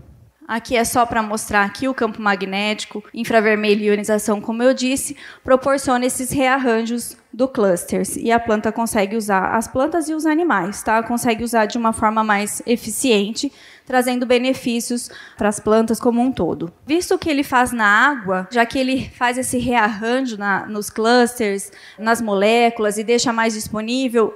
Aqui 0.49 0.75
é 0.75 0.83
só 0.83 1.05
para 1.05 1.21
mostrar 1.21 1.71
que 1.71 1.87
o 1.87 1.93
campo 1.93 2.19
magnético, 2.19 3.03
infravermelho 3.13 3.83
e 3.83 3.85
ionização, 3.85 4.41
como 4.41 4.63
eu 4.63 4.73
disse, 4.73 5.15
proporciona 5.43 6.07
esses 6.07 6.31
rearranjos 6.31 7.15
do 7.31 7.47
clusters 7.47 8.15
e 8.15 8.31
a 8.31 8.39
planta 8.39 8.71
consegue 8.71 9.15
usar 9.15 9.55
as 9.55 9.67
plantas 9.67 10.09
e 10.09 10.13
os 10.15 10.25
animais, 10.25 10.81
tá? 10.81 11.03
Consegue 11.03 11.43
usar 11.43 11.67
de 11.67 11.77
uma 11.77 11.93
forma 11.93 12.23
mais 12.23 12.63
eficiente, 12.65 13.53
trazendo 13.85 14.25
benefícios 14.25 15.11
para 15.37 15.49
as 15.49 15.59
plantas 15.59 15.99
como 15.99 16.19
um 16.19 16.31
todo. 16.31 16.73
Visto 16.83 17.19
que 17.19 17.29
ele 17.29 17.43
faz 17.43 17.71
na 17.71 17.85
água, 17.85 18.47
já 18.49 18.65
que 18.65 18.79
ele 18.79 19.07
faz 19.07 19.37
esse 19.37 19.59
rearranjo 19.59 20.35
na, 20.35 20.65
nos 20.65 20.89
clusters, 20.89 21.71
nas 21.95 22.19
moléculas 22.19 22.97
e 22.97 23.03
deixa 23.03 23.31
mais 23.31 23.53
disponível, 23.53 24.33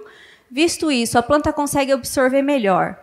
visto 0.51 0.91
isso, 0.91 1.17
a 1.17 1.23
planta 1.23 1.51
consegue 1.51 1.91
absorver 1.91 2.43
melhor. 2.43 2.99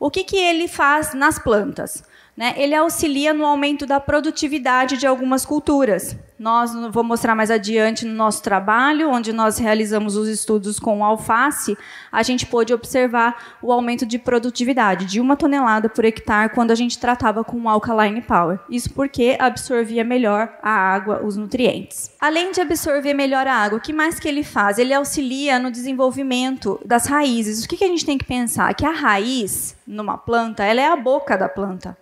O 0.00 0.10
que, 0.10 0.24
que 0.24 0.36
ele 0.36 0.66
faz 0.68 1.12
nas 1.12 1.38
plantas? 1.38 2.02
Né? 2.36 2.54
Ele 2.56 2.74
auxilia 2.74 3.32
no 3.32 3.46
aumento 3.46 3.86
da 3.86 3.98
produtividade 3.98 4.98
de 4.98 5.06
algumas 5.06 5.46
culturas. 5.46 6.16
Nós 6.38 6.74
vou 6.90 7.02
mostrar 7.02 7.34
mais 7.34 7.50
adiante 7.50 8.04
no 8.04 8.12
nosso 8.12 8.42
trabalho, 8.42 9.08
onde 9.08 9.32
nós 9.32 9.56
realizamos 9.56 10.16
os 10.16 10.28
estudos 10.28 10.78
com 10.78 11.02
alface, 11.02 11.78
a 12.12 12.22
gente 12.22 12.44
pôde 12.44 12.74
observar 12.74 13.56
o 13.62 13.72
aumento 13.72 14.04
de 14.04 14.18
produtividade 14.18 15.06
de 15.06 15.18
uma 15.18 15.34
tonelada 15.34 15.88
por 15.88 16.04
hectare 16.04 16.52
quando 16.52 16.72
a 16.72 16.74
gente 16.74 16.98
tratava 16.98 17.42
com 17.42 17.58
o 17.62 17.68
alkaline 17.70 18.20
power. 18.20 18.58
Isso 18.68 18.92
porque 18.92 19.34
absorvia 19.40 20.04
melhor 20.04 20.52
a 20.62 20.70
água, 20.70 21.22
os 21.24 21.38
nutrientes. 21.38 22.10
Além 22.20 22.52
de 22.52 22.60
absorver 22.60 23.14
melhor 23.14 23.46
a 23.46 23.54
água, 23.54 23.78
o 23.78 23.80
que 23.80 23.94
mais 23.94 24.20
que 24.20 24.28
ele 24.28 24.44
faz? 24.44 24.78
Ele 24.78 24.92
auxilia 24.92 25.58
no 25.58 25.70
desenvolvimento 25.70 26.78
das 26.84 27.06
raízes. 27.06 27.64
O 27.64 27.68
que 27.68 27.82
a 27.82 27.88
gente 27.88 28.04
tem 28.04 28.18
que 28.18 28.26
pensar? 28.26 28.74
Que 28.74 28.84
a 28.84 28.90
raiz 28.90 29.74
numa 29.86 30.18
planta, 30.18 30.64
ela 30.64 30.82
é 30.82 30.86
a 30.86 30.96
boca 30.96 31.38
da 31.38 31.48
planta. 31.48 31.96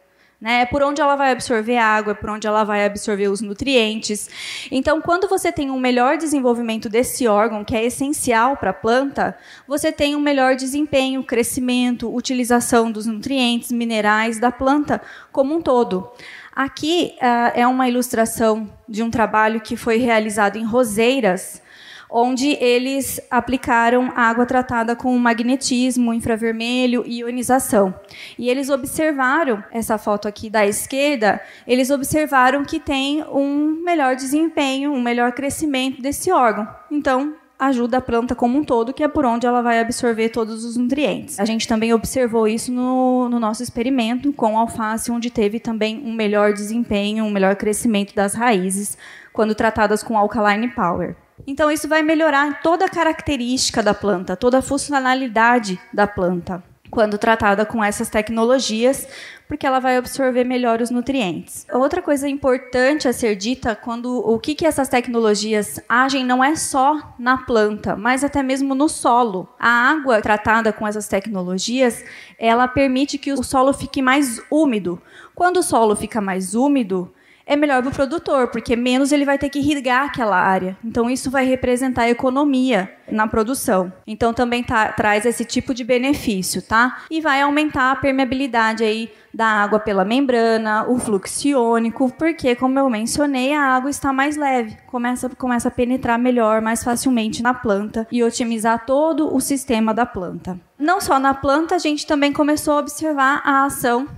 Né? 0.44 0.60
É 0.60 0.66
por 0.66 0.82
onde 0.82 1.00
ela 1.00 1.16
vai 1.16 1.32
absorver 1.32 1.78
água, 1.78 2.10
é 2.10 2.14
por 2.14 2.28
onde 2.28 2.46
ela 2.46 2.64
vai 2.64 2.84
absorver 2.84 3.28
os 3.28 3.40
nutrientes. 3.40 4.28
Então, 4.70 5.00
quando 5.00 5.26
você 5.26 5.50
tem 5.50 5.70
um 5.70 5.80
melhor 5.80 6.18
desenvolvimento 6.18 6.86
desse 6.86 7.26
órgão, 7.26 7.64
que 7.64 7.74
é 7.74 7.82
essencial 7.82 8.54
para 8.54 8.68
a 8.68 8.74
planta, 8.74 9.34
você 9.66 9.90
tem 9.90 10.14
um 10.14 10.20
melhor 10.20 10.54
desempenho, 10.54 11.24
crescimento, 11.24 12.14
utilização 12.14 12.92
dos 12.92 13.06
nutrientes, 13.06 13.72
minerais 13.72 14.38
da 14.38 14.52
planta 14.52 15.00
como 15.32 15.56
um 15.56 15.62
todo. 15.62 16.10
Aqui 16.54 17.14
uh, 17.16 17.58
é 17.58 17.66
uma 17.66 17.88
ilustração 17.88 18.70
de 18.86 19.02
um 19.02 19.10
trabalho 19.10 19.62
que 19.62 19.78
foi 19.78 19.96
realizado 19.96 20.56
em 20.56 20.64
roseiras 20.64 21.63
onde 22.10 22.52
eles 22.62 23.20
aplicaram 23.30 24.12
água 24.14 24.46
tratada 24.46 24.94
com 24.94 25.16
magnetismo, 25.18 26.12
infravermelho 26.12 27.04
e 27.06 27.20
ionização. 27.20 27.94
E 28.38 28.48
eles 28.48 28.70
observaram, 28.70 29.62
essa 29.72 29.98
foto 29.98 30.28
aqui 30.28 30.48
da 30.48 30.66
esquerda, 30.66 31.40
eles 31.66 31.90
observaram 31.90 32.64
que 32.64 32.78
tem 32.78 33.24
um 33.24 33.82
melhor 33.82 34.16
desempenho, 34.16 34.92
um 34.92 35.02
melhor 35.02 35.32
crescimento 35.32 36.00
desse 36.00 36.30
órgão. 36.30 36.68
Então, 36.90 37.34
ajuda 37.58 37.98
a 37.98 38.00
planta 38.00 38.34
como 38.34 38.58
um 38.58 38.64
todo, 38.64 38.92
que 38.92 39.02
é 39.02 39.08
por 39.08 39.24
onde 39.24 39.46
ela 39.46 39.62
vai 39.62 39.80
absorver 39.80 40.28
todos 40.28 40.64
os 40.64 40.76
nutrientes. 40.76 41.38
A 41.38 41.44
gente 41.44 41.68
também 41.68 41.92
observou 41.92 42.46
isso 42.48 42.72
no, 42.72 43.28
no 43.28 43.38
nosso 43.38 43.62
experimento 43.62 44.32
com 44.32 44.58
alface, 44.58 45.10
onde 45.10 45.30
teve 45.30 45.60
também 45.60 46.02
um 46.04 46.12
melhor 46.12 46.52
desempenho, 46.52 47.24
um 47.24 47.30
melhor 47.30 47.56
crescimento 47.56 48.14
das 48.14 48.34
raízes 48.34 48.98
quando 49.32 49.54
tratadas 49.54 50.02
com 50.02 50.18
alkaline 50.18 50.68
power. 50.68 51.16
Então, 51.46 51.70
isso 51.70 51.86
vai 51.86 52.02
melhorar 52.02 52.62
toda 52.62 52.86
a 52.86 52.88
característica 52.88 53.82
da 53.82 53.92
planta, 53.94 54.36
toda 54.36 54.58
a 54.58 54.62
funcionalidade 54.62 55.78
da 55.92 56.06
planta. 56.06 56.62
quando 56.90 57.18
tratada 57.18 57.66
com 57.66 57.82
essas 57.82 58.08
tecnologias, 58.08 59.08
porque 59.48 59.66
ela 59.66 59.80
vai 59.80 59.96
absorver 59.96 60.44
melhor 60.44 60.80
os 60.80 60.90
nutrientes. 60.90 61.66
Outra 61.72 62.00
coisa 62.00 62.28
importante 62.28 63.08
a 63.08 63.12
ser 63.12 63.34
dita 63.34 63.74
quando 63.74 64.16
o 64.18 64.38
que, 64.38 64.54
que 64.54 64.64
essas 64.64 64.88
tecnologias 64.88 65.80
agem 65.88 66.24
não 66.24 66.42
é 66.42 66.54
só 66.54 67.14
na 67.18 67.38
planta, 67.38 67.96
mas 67.96 68.22
até 68.22 68.44
mesmo 68.44 68.76
no 68.76 68.88
solo. 68.88 69.48
A 69.58 69.90
água 69.90 70.22
tratada 70.22 70.72
com 70.72 70.86
essas 70.86 71.08
tecnologias, 71.08 72.04
ela 72.38 72.68
permite 72.68 73.18
que 73.18 73.32
o 73.32 73.42
solo 73.42 73.72
fique 73.72 74.00
mais 74.00 74.40
úmido. 74.48 75.02
Quando 75.34 75.56
o 75.56 75.62
solo 75.64 75.96
fica 75.96 76.20
mais 76.20 76.54
úmido, 76.54 77.12
é 77.46 77.56
melhor 77.56 77.82
para 77.82 77.90
o 77.90 77.94
produtor, 77.94 78.48
porque 78.48 78.74
menos 78.74 79.12
ele 79.12 79.24
vai 79.24 79.38
ter 79.38 79.48
que 79.50 79.58
irrigar 79.58 80.06
aquela 80.06 80.36
área. 80.36 80.76
Então, 80.84 81.10
isso 81.10 81.30
vai 81.30 81.44
representar 81.44 82.08
economia 82.08 82.90
na 83.10 83.26
produção. 83.26 83.92
Então, 84.06 84.32
também 84.32 84.62
tá, 84.62 84.88
traz 84.92 85.26
esse 85.26 85.44
tipo 85.44 85.74
de 85.74 85.84
benefício, 85.84 86.62
tá? 86.62 87.04
E 87.10 87.20
vai 87.20 87.42
aumentar 87.42 87.90
a 87.90 87.96
permeabilidade 87.96 88.82
aí 88.82 89.12
da 89.32 89.46
água 89.46 89.78
pela 89.78 90.04
membrana, 90.04 90.86
o 90.88 90.98
fluxo 90.98 91.48
iônico, 91.48 92.10
porque, 92.16 92.54
como 92.54 92.78
eu 92.78 92.88
mencionei, 92.88 93.52
a 93.52 93.62
água 93.62 93.90
está 93.90 94.12
mais 94.12 94.36
leve, 94.36 94.76
começa, 94.86 95.28
começa 95.30 95.68
a 95.68 95.72
penetrar 95.72 96.18
melhor, 96.18 96.62
mais 96.62 96.82
facilmente 96.82 97.42
na 97.42 97.52
planta 97.52 98.06
e 98.10 98.22
otimizar 98.22 98.86
todo 98.86 99.34
o 99.34 99.40
sistema 99.40 99.92
da 99.92 100.06
planta. 100.06 100.58
Não 100.78 101.00
só 101.00 101.18
na 101.18 101.34
planta, 101.34 101.74
a 101.74 101.78
gente 101.78 102.06
também 102.06 102.32
começou 102.32 102.74
a 102.74 102.80
observar 102.80 103.42
a 103.44 103.64
ação 103.64 104.08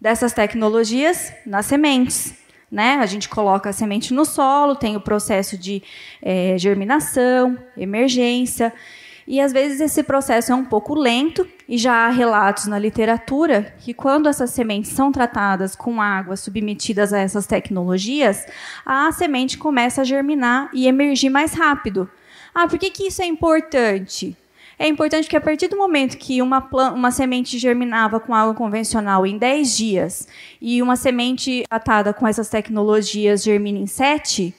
dessas 0.00 0.32
tecnologias 0.32 1.32
nas 1.46 1.66
sementes. 1.66 2.47
Né? 2.70 2.96
A 3.00 3.06
gente 3.06 3.28
coloca 3.28 3.70
a 3.70 3.72
semente 3.72 4.12
no 4.12 4.24
solo, 4.24 4.76
tem 4.76 4.96
o 4.96 5.00
processo 5.00 5.56
de 5.56 5.82
é, 6.22 6.56
germinação, 6.58 7.56
emergência, 7.76 8.72
e 9.26 9.40
às 9.40 9.52
vezes 9.52 9.80
esse 9.80 10.02
processo 10.02 10.52
é 10.52 10.54
um 10.54 10.64
pouco 10.64 10.94
lento, 10.94 11.46
e 11.68 11.76
já 11.76 12.06
há 12.06 12.08
relatos 12.08 12.66
na 12.66 12.78
literatura 12.78 13.74
que 13.78 13.92
quando 13.92 14.26
essas 14.26 14.50
sementes 14.50 14.90
são 14.92 15.12
tratadas 15.12 15.76
com 15.76 16.00
água 16.00 16.34
submetidas 16.34 17.12
a 17.12 17.18
essas 17.18 17.46
tecnologias, 17.46 18.46
a 18.86 19.12
semente 19.12 19.58
começa 19.58 20.00
a 20.00 20.04
germinar 20.04 20.70
e 20.72 20.86
emergir 20.86 21.28
mais 21.28 21.52
rápido. 21.52 22.10
Ah, 22.54 22.66
por 22.66 22.78
que, 22.78 22.90
que 22.90 23.08
isso 23.08 23.20
é 23.20 23.26
importante? 23.26 24.34
É 24.78 24.86
importante 24.86 25.24
porque 25.24 25.36
a 25.36 25.40
partir 25.40 25.66
do 25.66 25.76
momento 25.76 26.16
que 26.16 26.40
uma, 26.40 26.60
uma 26.94 27.10
semente 27.10 27.58
germinava 27.58 28.20
com 28.20 28.32
água 28.32 28.54
convencional 28.54 29.26
em 29.26 29.36
10 29.36 29.76
dias 29.76 30.28
e 30.60 30.80
uma 30.80 30.94
semente 30.94 31.64
tratada 31.68 32.14
com 32.14 32.26
essas 32.26 32.48
tecnologias 32.48 33.42
germina 33.42 33.78
em 33.78 33.88
7, 33.88 34.54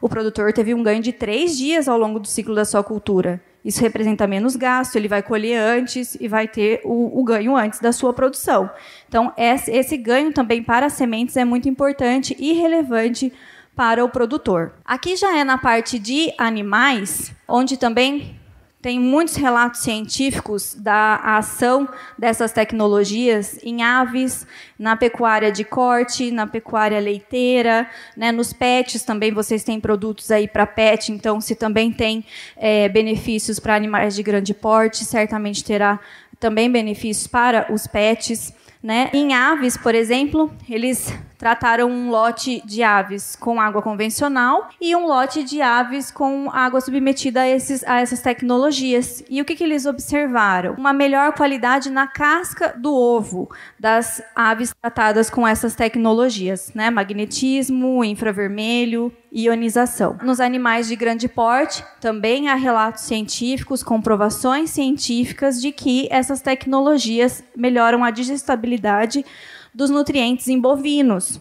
o 0.00 0.08
produtor 0.08 0.52
teve 0.52 0.72
um 0.74 0.82
ganho 0.82 1.02
de 1.02 1.12
3 1.12 1.58
dias 1.58 1.88
ao 1.88 1.98
longo 1.98 2.20
do 2.20 2.28
ciclo 2.28 2.54
da 2.54 2.64
sua 2.64 2.84
cultura. 2.84 3.42
Isso 3.64 3.80
representa 3.80 4.26
menos 4.26 4.54
gasto, 4.54 4.94
ele 4.94 5.08
vai 5.08 5.22
colher 5.22 5.58
antes 5.58 6.14
e 6.20 6.28
vai 6.28 6.46
ter 6.46 6.80
o, 6.84 7.18
o 7.18 7.24
ganho 7.24 7.56
antes 7.56 7.80
da 7.80 7.92
sua 7.92 8.12
produção. 8.12 8.70
Então, 9.08 9.32
esse 9.36 9.96
ganho 9.96 10.32
também 10.32 10.62
para 10.62 10.86
as 10.86 10.92
sementes 10.92 11.36
é 11.36 11.44
muito 11.44 11.68
importante 11.68 12.36
e 12.38 12.52
relevante 12.52 13.32
para 13.74 14.04
o 14.04 14.08
produtor. 14.08 14.74
Aqui 14.84 15.16
já 15.16 15.36
é 15.36 15.42
na 15.42 15.58
parte 15.58 15.98
de 15.98 16.32
animais, 16.36 17.34
onde 17.48 17.78
também 17.78 18.38
tem 18.84 19.00
muitos 19.00 19.36
relatos 19.36 19.80
científicos 19.80 20.74
da 20.74 21.16
ação 21.16 21.88
dessas 22.18 22.52
tecnologias 22.52 23.58
em 23.62 23.82
aves, 23.82 24.46
na 24.78 24.94
pecuária 24.94 25.50
de 25.50 25.64
corte, 25.64 26.30
na 26.30 26.46
pecuária 26.46 27.00
leiteira, 27.00 27.88
né, 28.14 28.30
nos 28.30 28.52
pets 28.52 29.02
também 29.02 29.32
vocês 29.32 29.64
têm 29.64 29.80
produtos 29.80 30.30
aí 30.30 30.46
para 30.46 30.66
pet, 30.66 31.10
então 31.10 31.40
se 31.40 31.54
também 31.54 31.90
tem 31.90 32.26
é, 32.58 32.86
benefícios 32.90 33.58
para 33.58 33.74
animais 33.74 34.14
de 34.14 34.22
grande 34.22 34.52
porte, 34.52 35.02
certamente 35.06 35.64
terá 35.64 35.98
também 36.38 36.70
benefícios 36.70 37.26
para 37.26 37.72
os 37.72 37.86
pets. 37.86 38.52
Né? 38.82 39.08
Em 39.14 39.32
aves, 39.32 39.78
por 39.78 39.94
exemplo, 39.94 40.52
eles 40.68 41.10
trataram 41.44 41.90
um 41.90 42.08
lote 42.08 42.62
de 42.64 42.82
aves 42.82 43.36
com 43.36 43.60
água 43.60 43.82
convencional 43.82 44.70
e 44.80 44.96
um 44.96 45.06
lote 45.06 45.44
de 45.44 45.60
aves 45.60 46.10
com 46.10 46.48
água 46.50 46.80
submetida 46.80 47.42
a, 47.42 47.46
esses, 47.46 47.84
a 47.84 48.00
essas 48.00 48.22
tecnologias. 48.22 49.22
E 49.28 49.42
o 49.42 49.44
que, 49.44 49.54
que 49.54 49.62
eles 49.62 49.84
observaram? 49.84 50.72
Uma 50.72 50.94
melhor 50.94 51.34
qualidade 51.34 51.90
na 51.90 52.06
casca 52.06 52.74
do 52.74 52.94
ovo 52.94 53.50
das 53.78 54.22
aves 54.34 54.74
tratadas 54.80 55.28
com 55.28 55.46
essas 55.46 55.74
tecnologias, 55.74 56.72
né? 56.74 56.88
Magnetismo, 56.88 58.02
infravermelho, 58.02 59.12
ionização. 59.30 60.16
Nos 60.22 60.40
animais 60.40 60.88
de 60.88 60.96
grande 60.96 61.28
porte, 61.28 61.84
também 62.00 62.48
há 62.48 62.54
relatos 62.54 63.02
científicos, 63.02 63.82
comprovações 63.82 64.70
científicas 64.70 65.60
de 65.60 65.72
que 65.72 66.08
essas 66.10 66.40
tecnologias 66.40 67.44
melhoram 67.54 68.02
a 68.02 68.10
digestibilidade 68.10 69.26
dos 69.74 69.90
nutrientes 69.90 70.48
em 70.48 70.58
bovinos. 70.58 71.40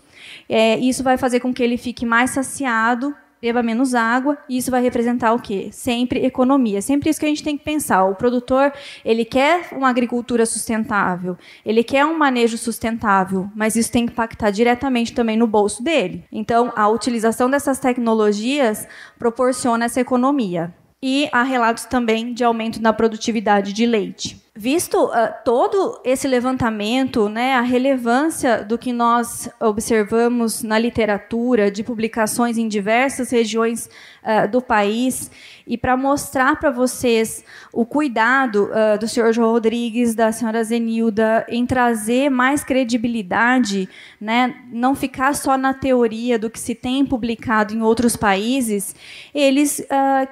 É, 0.49 0.77
isso 0.79 1.03
vai 1.03 1.17
fazer 1.17 1.39
com 1.39 1.53
que 1.53 1.61
ele 1.61 1.77
fique 1.77 2.05
mais 2.05 2.31
saciado, 2.31 3.15
beba 3.43 3.61
menos 3.61 3.93
água, 3.93 4.37
e 4.47 4.57
isso 4.57 4.71
vai 4.71 4.81
representar 4.81 5.33
o 5.33 5.39
quê? 5.39 5.67
Sempre 5.69 6.25
economia. 6.25 6.81
Sempre 6.81 7.09
isso 7.09 7.19
que 7.19 7.25
a 7.25 7.29
gente 7.29 7.43
tem 7.43 7.57
que 7.57 7.63
pensar. 7.63 8.05
O 8.05 8.15
produtor, 8.15 8.71
ele 9.03 9.25
quer 9.25 9.67
uma 9.73 9.89
agricultura 9.89 10.45
sustentável, 10.45 11.37
ele 11.65 11.83
quer 11.83 12.05
um 12.05 12.17
manejo 12.17 12.57
sustentável, 12.57 13.49
mas 13.53 13.75
isso 13.75 13.91
tem 13.91 14.05
que 14.05 14.13
impactar 14.13 14.49
diretamente 14.49 15.13
também 15.13 15.35
no 15.35 15.45
bolso 15.45 15.83
dele. 15.83 16.23
Então, 16.31 16.71
a 16.73 16.87
utilização 16.87 17.49
dessas 17.49 17.79
tecnologias 17.79 18.87
proporciona 19.19 19.85
essa 19.85 19.99
economia. 19.99 20.73
E 21.01 21.27
há 21.33 21.43
relatos 21.43 21.83
também 21.83 22.33
de 22.33 22.45
aumento 22.45 22.81
na 22.81 22.93
produtividade 22.93 23.73
de 23.73 23.85
leite. 23.85 24.41
Visto 24.55 25.05
uh, 25.05 25.33
todo 25.43 25.99
esse 26.05 26.27
levantamento, 26.27 27.27
né, 27.27 27.55
a 27.55 27.61
relevância 27.61 28.63
do 28.63 28.77
que 28.77 28.93
nós 28.93 29.49
observamos 29.59 30.61
na 30.61 30.77
literatura, 30.77 31.71
de 31.71 31.83
publicações 31.83 32.55
em 32.55 32.67
diversas 32.67 33.31
regiões 33.31 33.89
uh, 34.23 34.47
do 34.47 34.61
país, 34.61 35.31
e 35.65 35.75
para 35.75 35.97
mostrar 35.97 36.59
para 36.59 36.69
vocês 36.69 37.43
o 37.71 37.83
cuidado 37.83 38.69
uh, 38.69 38.99
do 38.99 39.07
senhor 39.07 39.33
João 39.33 39.53
Rodrigues, 39.53 40.13
da 40.13 40.31
senhora 40.31 40.63
Zenilda, 40.63 41.47
em 41.49 41.65
trazer 41.65 42.29
mais 42.29 42.63
credibilidade, 42.63 43.89
né, 44.21 44.53
não 44.71 44.93
ficar 44.93 45.33
só 45.33 45.57
na 45.57 45.73
teoria 45.73 46.37
do 46.37 46.47
que 46.47 46.59
se 46.59 46.75
tem 46.75 47.03
publicado 47.03 47.73
em 47.73 47.81
outros 47.81 48.15
países, 48.15 48.95
eles 49.33 49.83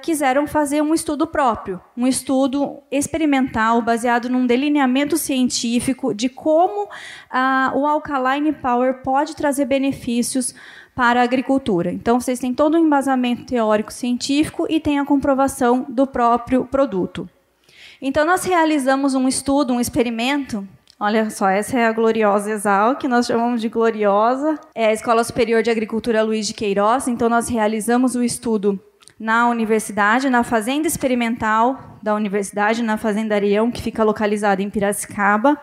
quiseram 0.02 0.46
fazer 0.46 0.80
um 0.80 0.94
estudo 0.94 1.26
próprio, 1.26 1.80
um 1.96 2.06
estudo 2.06 2.78
experimental 2.90 3.82
baseado 3.82 4.11
baseado 4.12 4.28
num 4.28 4.46
delineamento 4.46 5.16
científico 5.16 6.12
de 6.12 6.28
como 6.28 6.88
ah, 7.30 7.72
o 7.74 7.86
alkaline 7.86 8.52
power 8.52 9.02
pode 9.02 9.34
trazer 9.34 9.64
benefícios 9.64 10.54
para 10.94 11.20
a 11.20 11.24
agricultura. 11.24 11.90
Então, 11.90 12.20
vocês 12.20 12.38
têm 12.38 12.52
todo 12.52 12.76
um 12.76 12.86
embasamento 12.86 13.46
teórico 13.46 13.92
científico 13.92 14.66
e 14.68 14.78
tem 14.78 14.98
a 14.98 15.04
comprovação 15.06 15.86
do 15.88 16.06
próprio 16.06 16.66
produto. 16.66 17.28
Então, 18.00 18.26
nós 18.26 18.44
realizamos 18.44 19.14
um 19.14 19.26
estudo, 19.26 19.72
um 19.72 19.80
experimento. 19.80 20.66
Olha 21.00 21.30
só, 21.30 21.48
essa 21.48 21.78
é 21.78 21.86
a 21.86 21.92
gloriosa 21.92 22.50
Exal, 22.50 22.96
que 22.96 23.08
nós 23.08 23.26
chamamos 23.26 23.60
de 23.60 23.70
gloriosa. 23.70 24.58
É 24.74 24.86
a 24.86 24.92
Escola 24.92 25.24
Superior 25.24 25.62
de 25.62 25.70
Agricultura 25.70 26.22
Luiz 26.22 26.46
de 26.46 26.52
Queiroz. 26.52 27.08
Então, 27.08 27.28
nós 27.28 27.48
realizamos 27.48 28.14
o 28.14 28.22
estudo 28.22 28.78
na 29.18 29.48
universidade, 29.48 30.28
na 30.28 30.44
fazenda 30.44 30.86
experimental 30.86 31.91
da 32.02 32.14
universidade, 32.14 32.82
na 32.82 32.96
Fazenda 32.96 33.34
Arião, 33.34 33.70
que 33.70 33.80
fica 33.80 34.02
localizada 34.02 34.62
em 34.62 34.68
Piracicaba. 34.68 35.56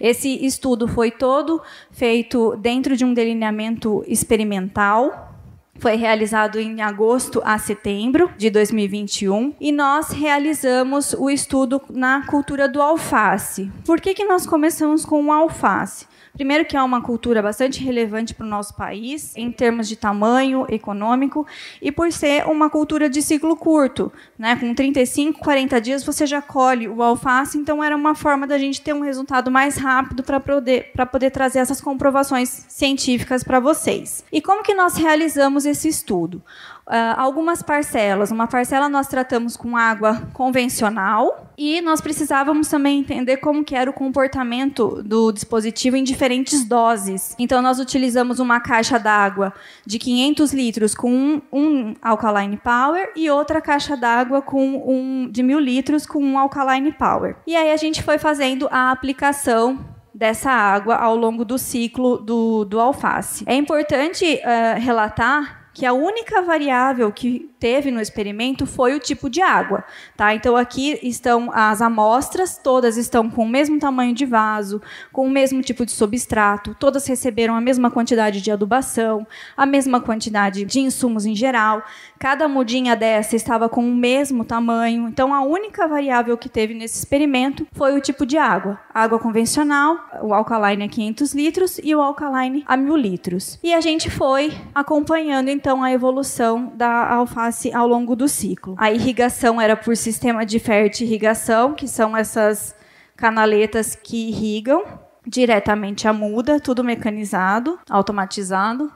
Esse 0.00 0.44
estudo 0.44 0.88
foi 0.88 1.10
todo 1.10 1.60
feito 1.90 2.56
dentro 2.56 2.96
de 2.96 3.04
um 3.04 3.12
delineamento 3.12 4.02
experimental, 4.06 5.30
foi 5.78 5.96
realizado 5.96 6.60
em 6.60 6.80
agosto 6.80 7.42
a 7.44 7.58
setembro 7.58 8.30
de 8.36 8.50
2021 8.50 9.54
e 9.60 9.72
nós 9.72 10.10
realizamos 10.10 11.12
o 11.14 11.28
estudo 11.28 11.82
na 11.90 12.24
cultura 12.26 12.68
do 12.68 12.80
alface. 12.80 13.70
Por 13.84 14.00
que, 14.00 14.14
que 14.14 14.24
nós 14.24 14.46
começamos 14.46 15.04
com 15.04 15.26
o 15.26 15.32
alface? 15.32 16.06
Primeiro 16.32 16.64
que 16.64 16.76
é 16.76 16.82
uma 16.82 17.02
cultura 17.02 17.42
bastante 17.42 17.82
relevante 17.82 18.34
para 18.34 18.46
o 18.46 18.48
nosso 18.48 18.74
país, 18.74 19.36
em 19.36 19.52
termos 19.52 19.86
de 19.86 19.96
tamanho 19.96 20.66
econômico, 20.68 21.46
e 21.80 21.92
por 21.92 22.10
ser 22.10 22.46
uma 22.46 22.70
cultura 22.70 23.10
de 23.10 23.20
ciclo 23.20 23.54
curto. 23.54 24.10
Né? 24.38 24.56
Com 24.56 24.74
35, 24.74 25.40
40 25.40 25.80
dias 25.80 26.04
você 26.04 26.26
já 26.26 26.40
colhe 26.40 26.88
o 26.88 27.02
alface, 27.02 27.58
então 27.58 27.84
era 27.84 27.94
uma 27.94 28.14
forma 28.14 28.46
da 28.46 28.56
gente 28.56 28.80
ter 28.80 28.94
um 28.94 29.02
resultado 29.02 29.50
mais 29.50 29.76
rápido 29.76 30.22
para 30.22 30.40
poder, 30.40 30.92
poder 31.10 31.30
trazer 31.30 31.58
essas 31.58 31.80
comprovações 31.80 32.64
científicas 32.68 33.44
para 33.44 33.60
vocês. 33.60 34.24
E 34.32 34.40
como 34.40 34.62
que 34.62 34.74
nós 34.74 34.96
realizamos 34.96 35.66
esse 35.66 35.88
estudo? 35.88 36.42
Uh, 36.86 37.14
algumas 37.16 37.62
parcelas. 37.62 38.30
Uma 38.30 38.46
parcela 38.46 38.88
nós 38.88 39.06
tratamos 39.06 39.56
com 39.56 39.76
água 39.76 40.28
convencional 40.32 41.52
e 41.56 41.80
nós 41.80 42.00
precisávamos 42.00 42.68
também 42.68 42.98
entender 42.98 43.36
como 43.36 43.64
que 43.64 43.74
era 43.74 43.88
o 43.88 43.92
comportamento 43.92 45.02
do 45.02 45.30
dispositivo 45.30 45.96
em 45.96 46.02
diferentes 46.02 46.64
doses. 46.64 47.36
Então, 47.38 47.62
nós 47.62 47.78
utilizamos 47.78 48.40
uma 48.40 48.58
caixa 48.58 48.98
d'água 48.98 49.52
de 49.86 49.98
500 49.98 50.52
litros 50.52 50.94
com 50.94 51.10
um, 51.12 51.42
um 51.52 51.94
Alkaline 52.02 52.56
Power 52.56 53.12
e 53.14 53.30
outra 53.30 53.60
caixa 53.60 53.96
d'água 53.96 54.42
com 54.42 54.82
um 54.84 55.30
de 55.30 55.42
mil 55.42 55.60
litros 55.60 56.04
com 56.04 56.22
um 56.22 56.36
Alkaline 56.36 56.90
Power. 56.92 57.36
E 57.46 57.54
aí 57.54 57.70
a 57.70 57.76
gente 57.76 58.02
foi 58.02 58.18
fazendo 58.18 58.68
a 58.72 58.90
aplicação 58.90 59.78
dessa 60.12 60.50
água 60.50 60.96
ao 60.96 61.16
longo 61.16 61.44
do 61.44 61.56
ciclo 61.56 62.18
do, 62.18 62.64
do 62.64 62.80
alface. 62.80 63.44
É 63.46 63.54
importante 63.54 64.24
uh, 64.24 64.80
relatar 64.80 65.61
que 65.74 65.86
a 65.86 65.92
única 65.92 66.42
variável 66.42 67.12
que 67.12 67.50
teve 67.62 67.92
no 67.92 68.00
experimento 68.00 68.66
foi 68.66 68.92
o 68.92 68.98
tipo 68.98 69.30
de 69.30 69.40
água, 69.40 69.84
tá? 70.16 70.34
Então 70.34 70.56
aqui 70.56 70.98
estão 71.00 71.48
as 71.54 71.80
amostras, 71.80 72.58
todas 72.58 72.96
estão 72.96 73.30
com 73.30 73.44
o 73.44 73.48
mesmo 73.48 73.78
tamanho 73.78 74.12
de 74.12 74.26
vaso, 74.26 74.82
com 75.12 75.24
o 75.24 75.30
mesmo 75.30 75.62
tipo 75.62 75.86
de 75.86 75.92
substrato, 75.92 76.74
todas 76.74 77.06
receberam 77.06 77.54
a 77.54 77.60
mesma 77.60 77.88
quantidade 77.88 78.40
de 78.40 78.50
adubação, 78.50 79.24
a 79.56 79.64
mesma 79.64 80.00
quantidade 80.00 80.64
de 80.64 80.80
insumos 80.80 81.24
em 81.24 81.36
geral. 81.36 81.84
Cada 82.18 82.48
mudinha 82.48 82.96
dessa 82.96 83.36
estava 83.36 83.68
com 83.68 83.88
o 83.88 83.94
mesmo 83.94 84.44
tamanho. 84.44 85.06
Então 85.06 85.32
a 85.32 85.42
única 85.42 85.86
variável 85.86 86.36
que 86.36 86.48
teve 86.48 86.74
nesse 86.74 86.98
experimento 86.98 87.64
foi 87.70 87.96
o 87.96 88.00
tipo 88.00 88.26
de 88.26 88.38
água. 88.38 88.80
água 88.92 89.20
convencional, 89.20 89.98
o 90.20 90.34
alkaline 90.34 90.82
a 90.82 90.88
500 90.88 91.32
litros 91.32 91.80
e 91.80 91.94
o 91.94 92.00
alkaline 92.00 92.64
a 92.66 92.76
1000 92.76 92.96
litros. 92.96 93.58
E 93.62 93.72
a 93.72 93.80
gente 93.80 94.10
foi 94.10 94.52
acompanhando 94.74 95.48
então 95.48 95.80
a 95.80 95.92
evolução 95.92 96.72
da 96.74 97.08
alface 97.08 97.51
ao 97.72 97.86
longo 97.86 98.14
do 98.14 98.28
ciclo. 98.28 98.74
A 98.78 98.90
irrigação 98.90 99.60
era 99.60 99.76
por 99.76 99.96
sistema 99.96 100.44
de 100.44 100.58
fertirrigação, 100.58 101.74
que 101.74 101.88
são 101.88 102.16
essas 102.16 102.74
canaletas 103.16 103.94
que 103.94 104.28
irrigam 104.28 104.82
diretamente 105.26 106.08
a 106.08 106.12
muda, 106.12 106.58
tudo 106.58 106.82
mecanizado, 106.82 107.78
automatizado. 107.88 108.90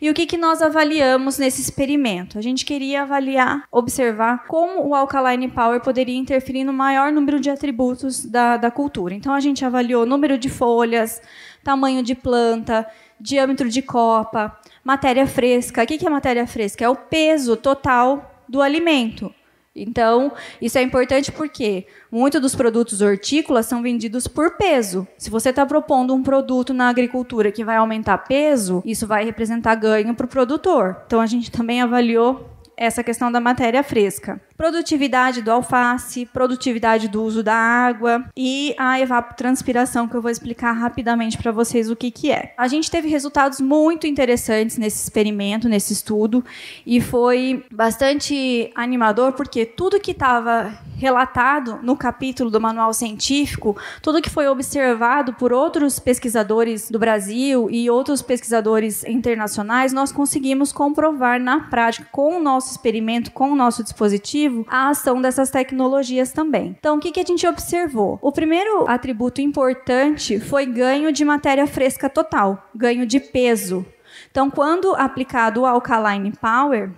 E 0.00 0.10
o 0.10 0.14
que, 0.14 0.26
que 0.26 0.36
nós 0.36 0.60
avaliamos 0.60 1.38
nesse 1.38 1.62
experimento? 1.62 2.38
A 2.38 2.42
gente 2.42 2.64
queria 2.64 3.02
avaliar, 3.02 3.64
observar 3.72 4.46
como 4.46 4.86
o 4.86 4.94
Alkaline 4.94 5.48
Power 5.48 5.80
poderia 5.80 6.16
interferir 6.16 6.64
no 6.64 6.72
maior 6.72 7.10
número 7.10 7.40
de 7.40 7.48
atributos 7.50 8.24
da, 8.24 8.56
da 8.56 8.70
cultura. 8.70 9.14
Então, 9.14 9.32
a 9.32 9.40
gente 9.40 9.64
avaliou 9.64 10.04
número 10.04 10.36
de 10.36 10.50
folhas, 10.50 11.22
tamanho 11.64 12.02
de 12.02 12.14
planta, 12.14 12.86
diâmetro 13.18 13.68
de 13.68 13.82
copa, 13.82 14.58
matéria 14.84 15.26
fresca. 15.26 15.82
O 15.82 15.86
que 15.86 16.06
é 16.06 16.10
matéria 16.10 16.46
fresca? 16.46 16.84
É 16.84 16.88
o 16.88 16.96
peso 16.96 17.56
total 17.56 18.42
do 18.48 18.60
alimento. 18.60 19.32
Então, 19.74 20.32
isso 20.60 20.76
é 20.78 20.82
importante 20.82 21.30
porque 21.30 21.86
muitos 22.10 22.40
dos 22.40 22.54
produtos 22.56 23.00
hortícolas 23.00 23.66
são 23.66 23.82
vendidos 23.82 24.26
por 24.26 24.56
peso. 24.56 25.06
Se 25.16 25.30
você 25.30 25.50
está 25.50 25.64
propondo 25.64 26.12
um 26.12 26.22
produto 26.22 26.74
na 26.74 26.88
agricultura 26.88 27.52
que 27.52 27.64
vai 27.64 27.76
aumentar 27.76 28.18
peso, 28.18 28.82
isso 28.84 29.06
vai 29.06 29.24
representar 29.24 29.76
ganho 29.76 30.14
para 30.14 30.26
o 30.26 30.28
produtor. 30.28 31.02
Então, 31.06 31.20
a 31.20 31.26
gente 31.26 31.50
também 31.52 31.80
avaliou 31.80 32.50
essa 32.76 33.04
questão 33.04 33.30
da 33.30 33.40
matéria 33.40 33.82
fresca. 33.82 34.40
Produtividade 34.60 35.40
do 35.40 35.50
alface, 35.50 36.26
produtividade 36.26 37.08
do 37.08 37.22
uso 37.22 37.42
da 37.42 37.54
água 37.54 38.26
e 38.36 38.74
a 38.76 39.00
evapotranspiração, 39.00 40.06
que 40.06 40.14
eu 40.14 40.20
vou 40.20 40.30
explicar 40.30 40.72
rapidamente 40.72 41.38
para 41.38 41.50
vocês 41.50 41.88
o 41.88 41.96
que, 41.96 42.10
que 42.10 42.30
é. 42.30 42.52
A 42.58 42.68
gente 42.68 42.90
teve 42.90 43.08
resultados 43.08 43.58
muito 43.58 44.06
interessantes 44.06 44.76
nesse 44.76 45.02
experimento, 45.02 45.66
nesse 45.66 45.94
estudo, 45.94 46.44
e 46.84 47.00
foi 47.00 47.64
bastante 47.72 48.70
animador, 48.74 49.32
porque 49.32 49.64
tudo 49.64 49.98
que 49.98 50.10
estava 50.10 50.78
relatado 51.00 51.80
no 51.82 51.96
capítulo 51.96 52.50
do 52.50 52.60
manual 52.60 52.92
científico, 52.92 53.74
tudo 54.02 54.20
que 54.20 54.28
foi 54.28 54.46
observado 54.46 55.32
por 55.32 55.50
outros 55.50 55.98
pesquisadores 55.98 56.90
do 56.90 56.98
Brasil 56.98 57.68
e 57.70 57.88
outros 57.88 58.20
pesquisadores 58.20 59.02
internacionais, 59.04 59.94
nós 59.94 60.12
conseguimos 60.12 60.70
comprovar 60.70 61.40
na 61.40 61.60
prática 61.60 62.06
com 62.12 62.36
o 62.36 62.42
nosso 62.42 62.72
experimento, 62.72 63.30
com 63.30 63.50
o 63.50 63.56
nosso 63.56 63.82
dispositivo, 63.82 64.49
a 64.68 64.88
ação 64.88 65.20
dessas 65.20 65.50
tecnologias 65.50 66.32
também. 66.32 66.76
Então, 66.78 66.96
o 66.96 67.00
que, 67.00 67.12
que 67.12 67.20
a 67.20 67.24
gente 67.24 67.46
observou? 67.46 68.18
O 68.22 68.32
primeiro 68.32 68.88
atributo 68.88 69.40
importante 69.40 70.38
foi 70.40 70.66
ganho 70.66 71.12
de 71.12 71.24
matéria 71.24 71.66
fresca 71.66 72.08
total, 72.08 72.70
ganho 72.74 73.06
de 73.06 73.20
peso. 73.20 73.84
Então, 74.30 74.50
quando 74.50 74.94
aplicado 74.94 75.62
o 75.62 75.66
Alkaline 75.66 76.32
Power, 76.32 76.90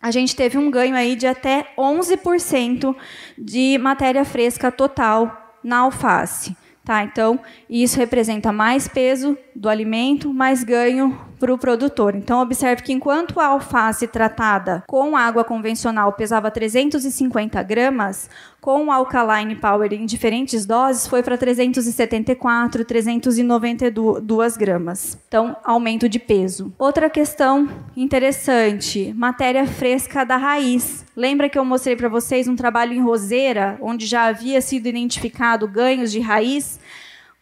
a 0.00 0.10
gente 0.10 0.36
teve 0.36 0.56
um 0.56 0.70
ganho 0.70 0.94
aí 0.94 1.16
de 1.16 1.26
até 1.26 1.72
11% 1.76 2.94
de 3.36 3.78
matéria 3.78 4.24
fresca 4.24 4.70
total 4.70 5.56
na 5.62 5.78
alface. 5.78 6.56
Tá? 6.84 7.02
Então, 7.02 7.38
isso 7.68 7.98
representa 7.98 8.50
mais 8.52 8.88
peso 8.88 9.36
do 9.54 9.68
alimento, 9.68 10.32
mais 10.32 10.64
ganho 10.64 11.27
para 11.38 11.52
o 11.52 11.58
produtor. 11.58 12.14
Então, 12.14 12.40
observe 12.40 12.82
que 12.82 12.92
enquanto 12.92 13.38
a 13.40 13.46
alface 13.46 14.06
tratada 14.06 14.82
com 14.86 15.16
água 15.16 15.44
convencional 15.44 16.12
pesava 16.12 16.50
350 16.50 17.62
gramas, 17.62 18.28
com 18.60 18.86
o 18.86 18.90
Alkaline 18.90 19.54
Power 19.54 19.92
em 19.92 20.04
diferentes 20.04 20.66
doses 20.66 21.06
foi 21.06 21.22
para 21.22 21.38
374, 21.38 22.84
392 22.84 24.56
gramas. 24.56 25.18
Então, 25.28 25.56
aumento 25.64 26.08
de 26.08 26.18
peso. 26.18 26.72
Outra 26.78 27.08
questão 27.08 27.68
interessante: 27.96 29.14
matéria 29.16 29.66
fresca 29.66 30.24
da 30.24 30.36
raiz. 30.36 31.06
Lembra 31.16 31.48
que 31.48 31.58
eu 31.58 31.64
mostrei 31.64 31.96
para 31.96 32.08
vocês 32.08 32.48
um 32.48 32.56
trabalho 32.56 32.92
em 32.92 33.00
roseira, 33.00 33.78
onde 33.80 34.06
já 34.06 34.24
havia 34.24 34.60
sido 34.60 34.86
identificado 34.86 35.66
ganhos 35.66 36.12
de 36.12 36.20
raiz? 36.20 36.78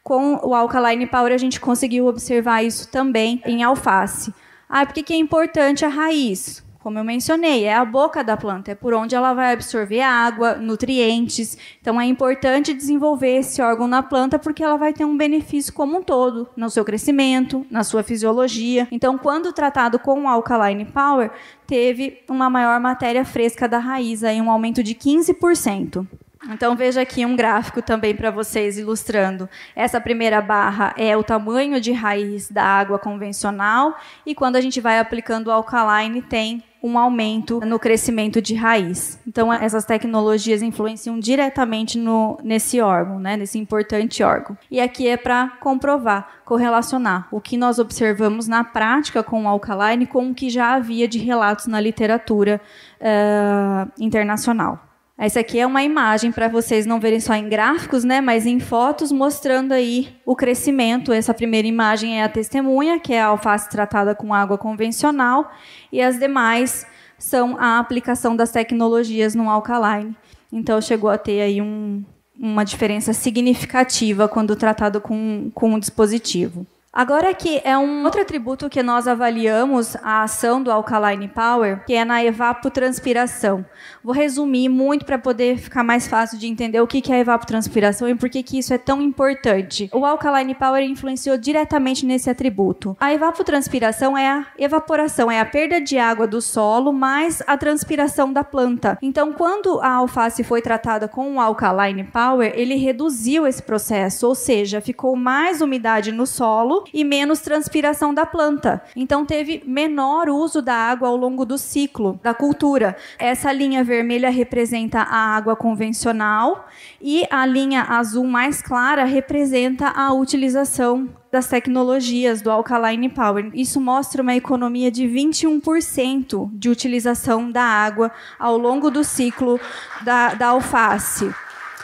Com 0.07 0.39
o 0.41 0.55
Alkaline 0.55 1.05
Power, 1.05 1.33
a 1.33 1.37
gente 1.37 1.59
conseguiu 1.59 2.07
observar 2.07 2.63
isso 2.63 2.89
também 2.89 3.43
em 3.45 3.65
alface. 3.65 4.33
Ah, 4.69 4.87
por 4.87 4.95
que, 4.95 5.13
é 5.13 5.17
importante 5.17 5.85
a 5.85 5.89
raiz? 5.89 6.65
Como 6.79 6.97
eu 6.97 7.03
mencionei, 7.03 7.65
é 7.65 7.75
a 7.75 7.85
boca 7.85 8.23
da 8.23 8.37
planta, 8.37 8.71
é 8.71 8.75
por 8.77 8.95
onde 8.95 9.17
ela 9.17 9.35
vai 9.35 9.53
absorver 9.53 10.03
água, 10.03 10.55
nutrientes. 10.55 11.59
Então 11.81 12.01
é 12.01 12.05
importante 12.05 12.73
desenvolver 12.73 13.39
esse 13.39 13.61
órgão 13.61 13.89
na 13.89 14.01
planta 14.01 14.39
porque 14.39 14.63
ela 14.63 14.77
vai 14.77 14.93
ter 14.93 15.05
um 15.05 15.17
benefício 15.17 15.73
como 15.73 15.99
um 15.99 16.03
todo 16.03 16.49
no 16.57 16.71
seu 16.71 16.85
crescimento, 16.85 17.67
na 17.69 17.83
sua 17.83 18.05
fisiologia. 18.05 18.87
Então, 18.93 19.19
quando 19.19 19.53
tratado 19.53 19.99
com 19.99 20.23
o 20.23 20.29
Alkaline 20.29 20.85
Power, 20.85 21.33
teve 21.67 22.23
uma 22.31 22.49
maior 22.49 22.79
matéria 22.79 23.25
fresca 23.25 23.69
da 23.69 23.81
raiz, 23.81 24.23
aí 24.23 24.41
um 24.41 24.53
aumento 24.53 24.85
de 24.85 24.95
15%. 24.95 26.07
Então 26.51 26.77
veja 26.77 27.01
aqui 27.01 27.25
um 27.25 27.35
gráfico 27.35 27.83
também 27.83 28.15
para 28.15 28.31
vocês 28.31 28.79
ilustrando. 28.79 29.49
Essa 29.75 30.01
primeira 30.01 30.41
barra 30.41 30.95
é 30.97 31.17
o 31.17 31.23
tamanho 31.23 31.81
de 31.81 31.93
raiz 31.93 32.51
da 32.51 32.63
água 32.63 32.99
convencional 32.99 33.97
e 34.25 34.35
quando 34.35 34.57
a 34.57 34.61
gente 34.61 34.81
vai 34.81 34.99
aplicando 34.99 35.49
o 35.49 35.51
alkaline 35.51 36.23
tem 36.23 36.63
um 36.83 36.99
aumento 36.99 37.59
no 37.61 37.79
crescimento 37.79 38.41
de 38.41 38.55
raiz. 38.55 39.19
Então 39.27 39.53
essas 39.53 39.85
tecnologias 39.85 40.63
influenciam 40.63 41.19
diretamente 41.19 41.99
no, 41.99 42.39
nesse 42.45 42.81
órgão, 42.81 43.19
né, 43.19 43.37
nesse 43.37 43.59
importante 43.59 44.23
órgão. 44.23 44.57
E 44.71 44.81
aqui 44.81 45.09
é 45.09 45.17
para 45.17 45.49
comprovar, 45.61 46.43
correlacionar 46.45 47.27
o 47.33 47.41
que 47.41 47.57
nós 47.57 47.79
observamos 47.79 48.47
na 48.47 48.63
prática 48.63 49.23
com 49.23 49.45
o 49.45 49.49
alkaline 49.49 50.07
com 50.07 50.31
o 50.31 50.35
que 50.35 50.49
já 50.49 50.75
havia 50.75 51.09
de 51.09 51.19
relatos 51.19 51.67
na 51.67 51.81
literatura 51.81 52.61
uh, 53.01 53.91
internacional. 53.99 54.87
Essa 55.19 55.41
aqui 55.41 55.59
é 55.59 55.67
uma 55.67 55.83
imagem 55.83 56.31
para 56.31 56.47
vocês 56.47 56.85
não 56.85 57.01
verem 57.01 57.21
só 57.21 57.35
em 57.35 57.49
gráficos, 57.49 58.05
né, 58.05 58.21
mas 58.21 58.45
em 58.45 58.61
fotos 58.61 59.11
mostrando 59.11 59.73
aí 59.73 60.15
o 60.27 60.37
crescimento. 60.37 61.11
Essa 61.11 61.33
primeira 61.33 61.67
imagem 61.67 62.21
é 62.21 62.25
a 62.25 62.29
testemunha, 62.29 63.01
que 63.01 63.15
é 63.15 63.23
a 63.23 63.27
alface 63.27 63.71
tratada 63.71 64.15
com 64.15 64.35
água 64.35 64.59
convencional, 64.59 65.51
e 65.91 66.03
as 66.03 66.19
demais 66.19 66.87
são 67.19 67.57
a 67.59 67.79
aplicação 67.79 68.37
das 68.37 68.51
tecnologias 68.51 69.35
no 69.35 69.49
alkaline. 69.49 70.15
Então 70.53 70.81
chegou 70.83 71.09
a 71.09 71.17
ter 71.17 71.41
aí 71.41 71.63
um, 71.63 72.05
uma 72.39 72.63
diferença 72.63 73.15
significativa 73.15 74.29
quando 74.29 74.55
tratado 74.55 75.01
com, 75.01 75.51
com 75.55 75.73
um 75.73 75.79
dispositivo. 75.79 76.67
Agora 76.97 77.29
aqui 77.29 77.61
é 77.63 77.77
um 77.77 78.05
outro 78.05 78.23
atributo 78.23 78.71
que 78.71 78.83
nós 78.83 79.07
avaliamos 79.07 79.95
a 79.97 80.23
ação 80.23 80.63
do 80.63 80.73
Alkaline 80.73 81.29
Power, 81.29 81.85
que 81.85 81.93
é 81.93 82.07
na 82.07 82.25
evapotranspiração. 82.25 83.67
Vou 84.03 84.15
resumir 84.15 84.71
muito 84.71 85.05
para 85.05 85.19
poder 85.19 85.59
ficar 85.59 85.85
mais 85.85 86.09
fácil 86.09 86.39
de 86.39 86.47
entender 86.47 86.81
o 86.81 86.87
que 86.87 87.13
é 87.13 87.17
a 87.17 87.19
evapotranspiração 87.19 88.09
e 88.09 88.15
por 88.15 88.31
que, 88.31 88.43
isso 88.57 88.73
é 88.73 88.79
tão 88.79 89.03
importante. 89.03 89.91
O 89.93 90.07
Alkaline 90.07 90.55
Power 90.55 90.83
influenciou 90.83 91.37
diretamente 91.37 92.07
nesse 92.07 92.31
atributo. 92.31 92.97
A 92.99 93.13
evapotranspiração 93.13 94.17
é 94.17 94.31
a 94.31 94.47
evaporação, 94.59 95.31
é 95.31 95.39
a 95.39 95.45
perda 95.45 95.79
de 95.83 95.99
água 95.99 96.27
do 96.27 96.41
solo 96.41 96.95
mais 96.95 97.43
a 97.47 97.59
transpiração 97.59 98.33
da 98.33 98.43
planta. 98.43 98.97
Então, 99.03 99.35
quando 99.35 99.79
a 99.83 99.97
alface 99.97 100.43
foi 100.43 100.63
tratada 100.63 101.09
com 101.09 101.35
o 101.35 101.41
Alkaline 101.41 102.05
Power, 102.05 102.55
ele 102.57 102.77
reduziu 102.77 103.47
esse 103.47 103.63
processo, 103.63 104.27
ou 104.27 104.35
seja, 104.35 104.81
ficou 104.81 105.15
mais 105.15 105.61
umidade 105.61 106.11
no 106.11 106.27
solo 106.27 106.86
e 106.93 107.05
menos 107.05 107.41
transpiração 107.41 108.13
da 108.13 108.27
planta. 108.27 108.83
Então 108.95 109.25
teve 109.25 109.63
menor 109.67 110.29
uso 110.29 110.61
da 110.63 110.75
água 110.75 111.09
ao 111.09 111.17
longo 111.17 111.45
do 111.45 111.59
ciclo 111.59 112.19
da 112.23 112.35
cultura. 112.35 112.97
Essa 113.19 113.53
linha 113.53 113.85
vermelha 113.85 114.31
representa 114.31 115.01
a 115.01 115.37
água 115.37 115.57
convencional 115.57 116.69
e 117.01 117.27
a 117.31 117.45
linha 117.47 117.83
azul 117.83 118.25
mais 118.25 118.63
clara 118.63 119.05
representa 119.05 119.89
a 119.89 120.13
utilização 120.13 121.09
das 121.31 121.49
tecnologias 121.49 122.41
do 122.41 122.51
Alkaline 122.51 123.09
Power. 123.09 123.51
Isso 123.53 123.81
mostra 123.81 124.23
uma 124.23 124.35
economia 124.35 124.91
de 124.91 125.05
21% 125.05 126.49
de 126.53 126.69
utilização 126.71 127.51
da 127.51 127.63
água 127.63 128.11
ao 128.39 128.57
longo 128.57 128.91
do 128.91 129.05
ciclo 129.05 129.61
da, 130.03 130.35
da 130.35 130.49
alface. 130.49 131.35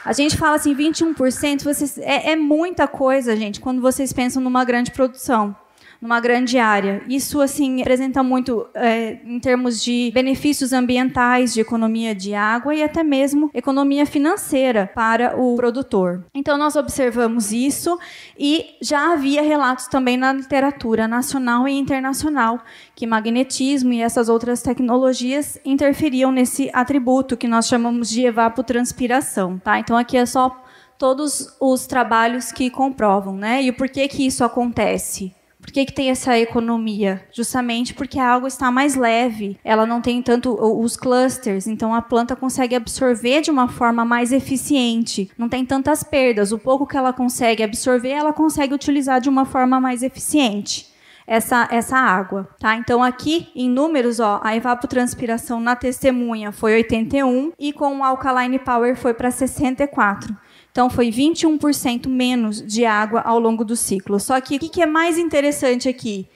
A 0.05 0.13
gente 0.13 0.37
fala 0.37 0.57
assim, 0.57 0.75
21%, 0.75 1.63
vocês, 1.63 1.99
é, 1.99 2.33
é 2.33 2.37
muita 2.37 2.89
coisa, 2.89 3.37
gente, 3.37 3.61
quando 3.61 3.81
vocês 3.81 4.13
pensam 4.13 4.43
numa 4.43 4.65
grande 4.65 4.91
produção 4.91 5.55
numa 6.03 6.19
grande 6.19 6.59
área. 6.59 7.01
Isso 7.09 7.41
assim 7.41 7.79
representa 7.79 8.25
muito 8.25 8.67
é, 8.75 9.21
em 9.25 9.39
termos 9.39 9.81
de 9.81 10.11
benefícios 10.13 10.73
ambientais, 10.73 11.55
de 11.55 11.61
economia 11.61 12.13
de 12.13 12.35
água 12.35 12.75
e 12.75 12.83
até 12.83 13.05
mesmo 13.05 13.49
economia 13.55 14.05
financeira 14.05 14.91
para 14.93 15.41
o 15.41 15.55
produtor. 15.55 16.27
Então 16.35 16.59
nós 16.59 16.75
observamos 16.75 17.53
isso 17.53 17.97
e 18.37 18.67
já 18.83 19.13
havia 19.13 19.43
relatos 19.43 19.87
também 19.87 20.17
na 20.17 20.33
literatura 20.33 21.07
nacional 21.07 21.69
e 21.69 21.79
internacional 21.79 22.61
que 22.97 23.07
magnetismo 23.07 23.93
e 23.93 24.03
essas 24.03 24.29
outras 24.29 24.61
tecnologias 24.61 25.57
interferiam 25.65 26.33
nesse 26.33 26.69
atributo 26.73 27.37
que 27.37 27.47
nós 27.47 27.69
chamamos 27.69 28.11
de 28.11 28.25
evapotranspiração, 28.25 29.59
tá? 29.59 29.79
Então 29.79 29.97
aqui 29.97 30.17
é 30.17 30.27
só 30.27 30.61
todos 30.99 31.57
os 31.61 31.87
trabalhos 31.87 32.51
que 32.51 32.71
comprovam, 32.71 33.37
né? 33.37 33.63
E 33.63 33.71
por 33.71 33.89
que 33.89 34.07
que 34.09 34.27
isso 34.27 34.45
acontece? 34.45 35.33
Por 35.63 35.73
que, 35.73 35.87
que 35.87 35.93
tem 35.95 36.11
essa 36.11 36.37
economia? 36.39 37.25
Justamente 37.33 37.95
porque 37.95 38.19
a 38.19 38.35
água 38.35 38.49
está 38.49 38.71
mais 38.71 38.97
leve, 38.97 39.57
ela 39.65 39.87
não 39.87 40.03
tem 40.03 40.21
tanto 40.21 40.53
os 40.55 40.97
clusters, 40.97 41.69
então 41.69 41.95
a 41.95 42.03
planta 42.03 42.35
consegue 42.35 42.75
absorver 42.75 43.41
de 43.41 43.51
uma 43.51 43.69
forma 43.69 44.05
mais 44.05 44.33
eficiente, 44.33 45.31
não 45.39 45.49
tem 45.49 45.65
tantas 45.65 46.03
perdas. 46.03 46.51
O 46.51 46.59
pouco 46.59 46.87
que 46.87 46.97
ela 46.97 47.13
consegue 47.13 47.63
absorver, 47.63 48.11
ela 48.11 48.33
consegue 48.33 48.75
utilizar 48.75 49.21
de 49.21 49.29
uma 49.29 49.45
forma 49.47 49.81
mais 49.81 50.03
eficiente 50.03 50.93
essa, 51.27 51.69
essa 51.71 51.97
água, 51.97 52.49
tá? 52.59 52.77
Então 52.77 53.03
aqui 53.03 53.49
em 53.55 53.69
números, 53.69 54.21
ó, 54.21 54.41
a 54.43 54.57
evapotranspiração 54.57 55.61
na 55.61 55.77
testemunha 55.77 56.53
foi 56.53 56.75
81 56.75 57.53
e 57.59 57.73
com 57.73 57.99
o 57.99 58.05
alkaline 58.05 58.59
power 58.59 58.97
foi 58.97 59.15
para 59.15 59.31
64. 59.31 60.37
Então, 60.73 60.89
foi 60.89 61.11
21% 61.11 62.09
menos 62.09 62.61
de 62.67 62.85
água 62.85 63.21
ao 63.21 63.39
longo 63.39 63.65
do 63.65 63.77
ciclo. 63.77 64.19
Só 64.19 64.41
que 64.41 64.57
o 64.57 64.59
que 64.59 64.83
é 64.83 64.87
mais 64.87 65.19
interessante 65.19 65.89
aqui? 65.89 66.27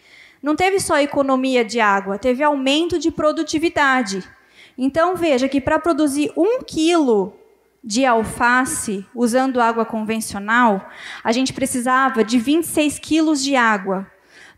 Não 0.42 0.54
teve 0.54 0.78
só 0.78 1.00
economia 1.00 1.64
de 1.64 1.80
água, 1.80 2.18
teve 2.18 2.44
aumento 2.44 2.98
de 2.98 3.10
produtividade. 3.10 4.22
Então, 4.76 5.16
veja 5.16 5.48
que 5.48 5.60
para 5.60 5.78
produzir 5.78 6.30
um 6.36 6.62
quilo 6.62 7.34
de 7.82 8.04
alface 8.04 9.06
usando 9.14 9.60
água 9.60 9.84
convencional, 9.84 10.86
a 11.24 11.32
gente 11.32 11.52
precisava 11.52 12.22
de 12.22 12.38
26 12.38 12.98
quilos 12.98 13.42
de 13.42 13.56
água. 13.56 14.06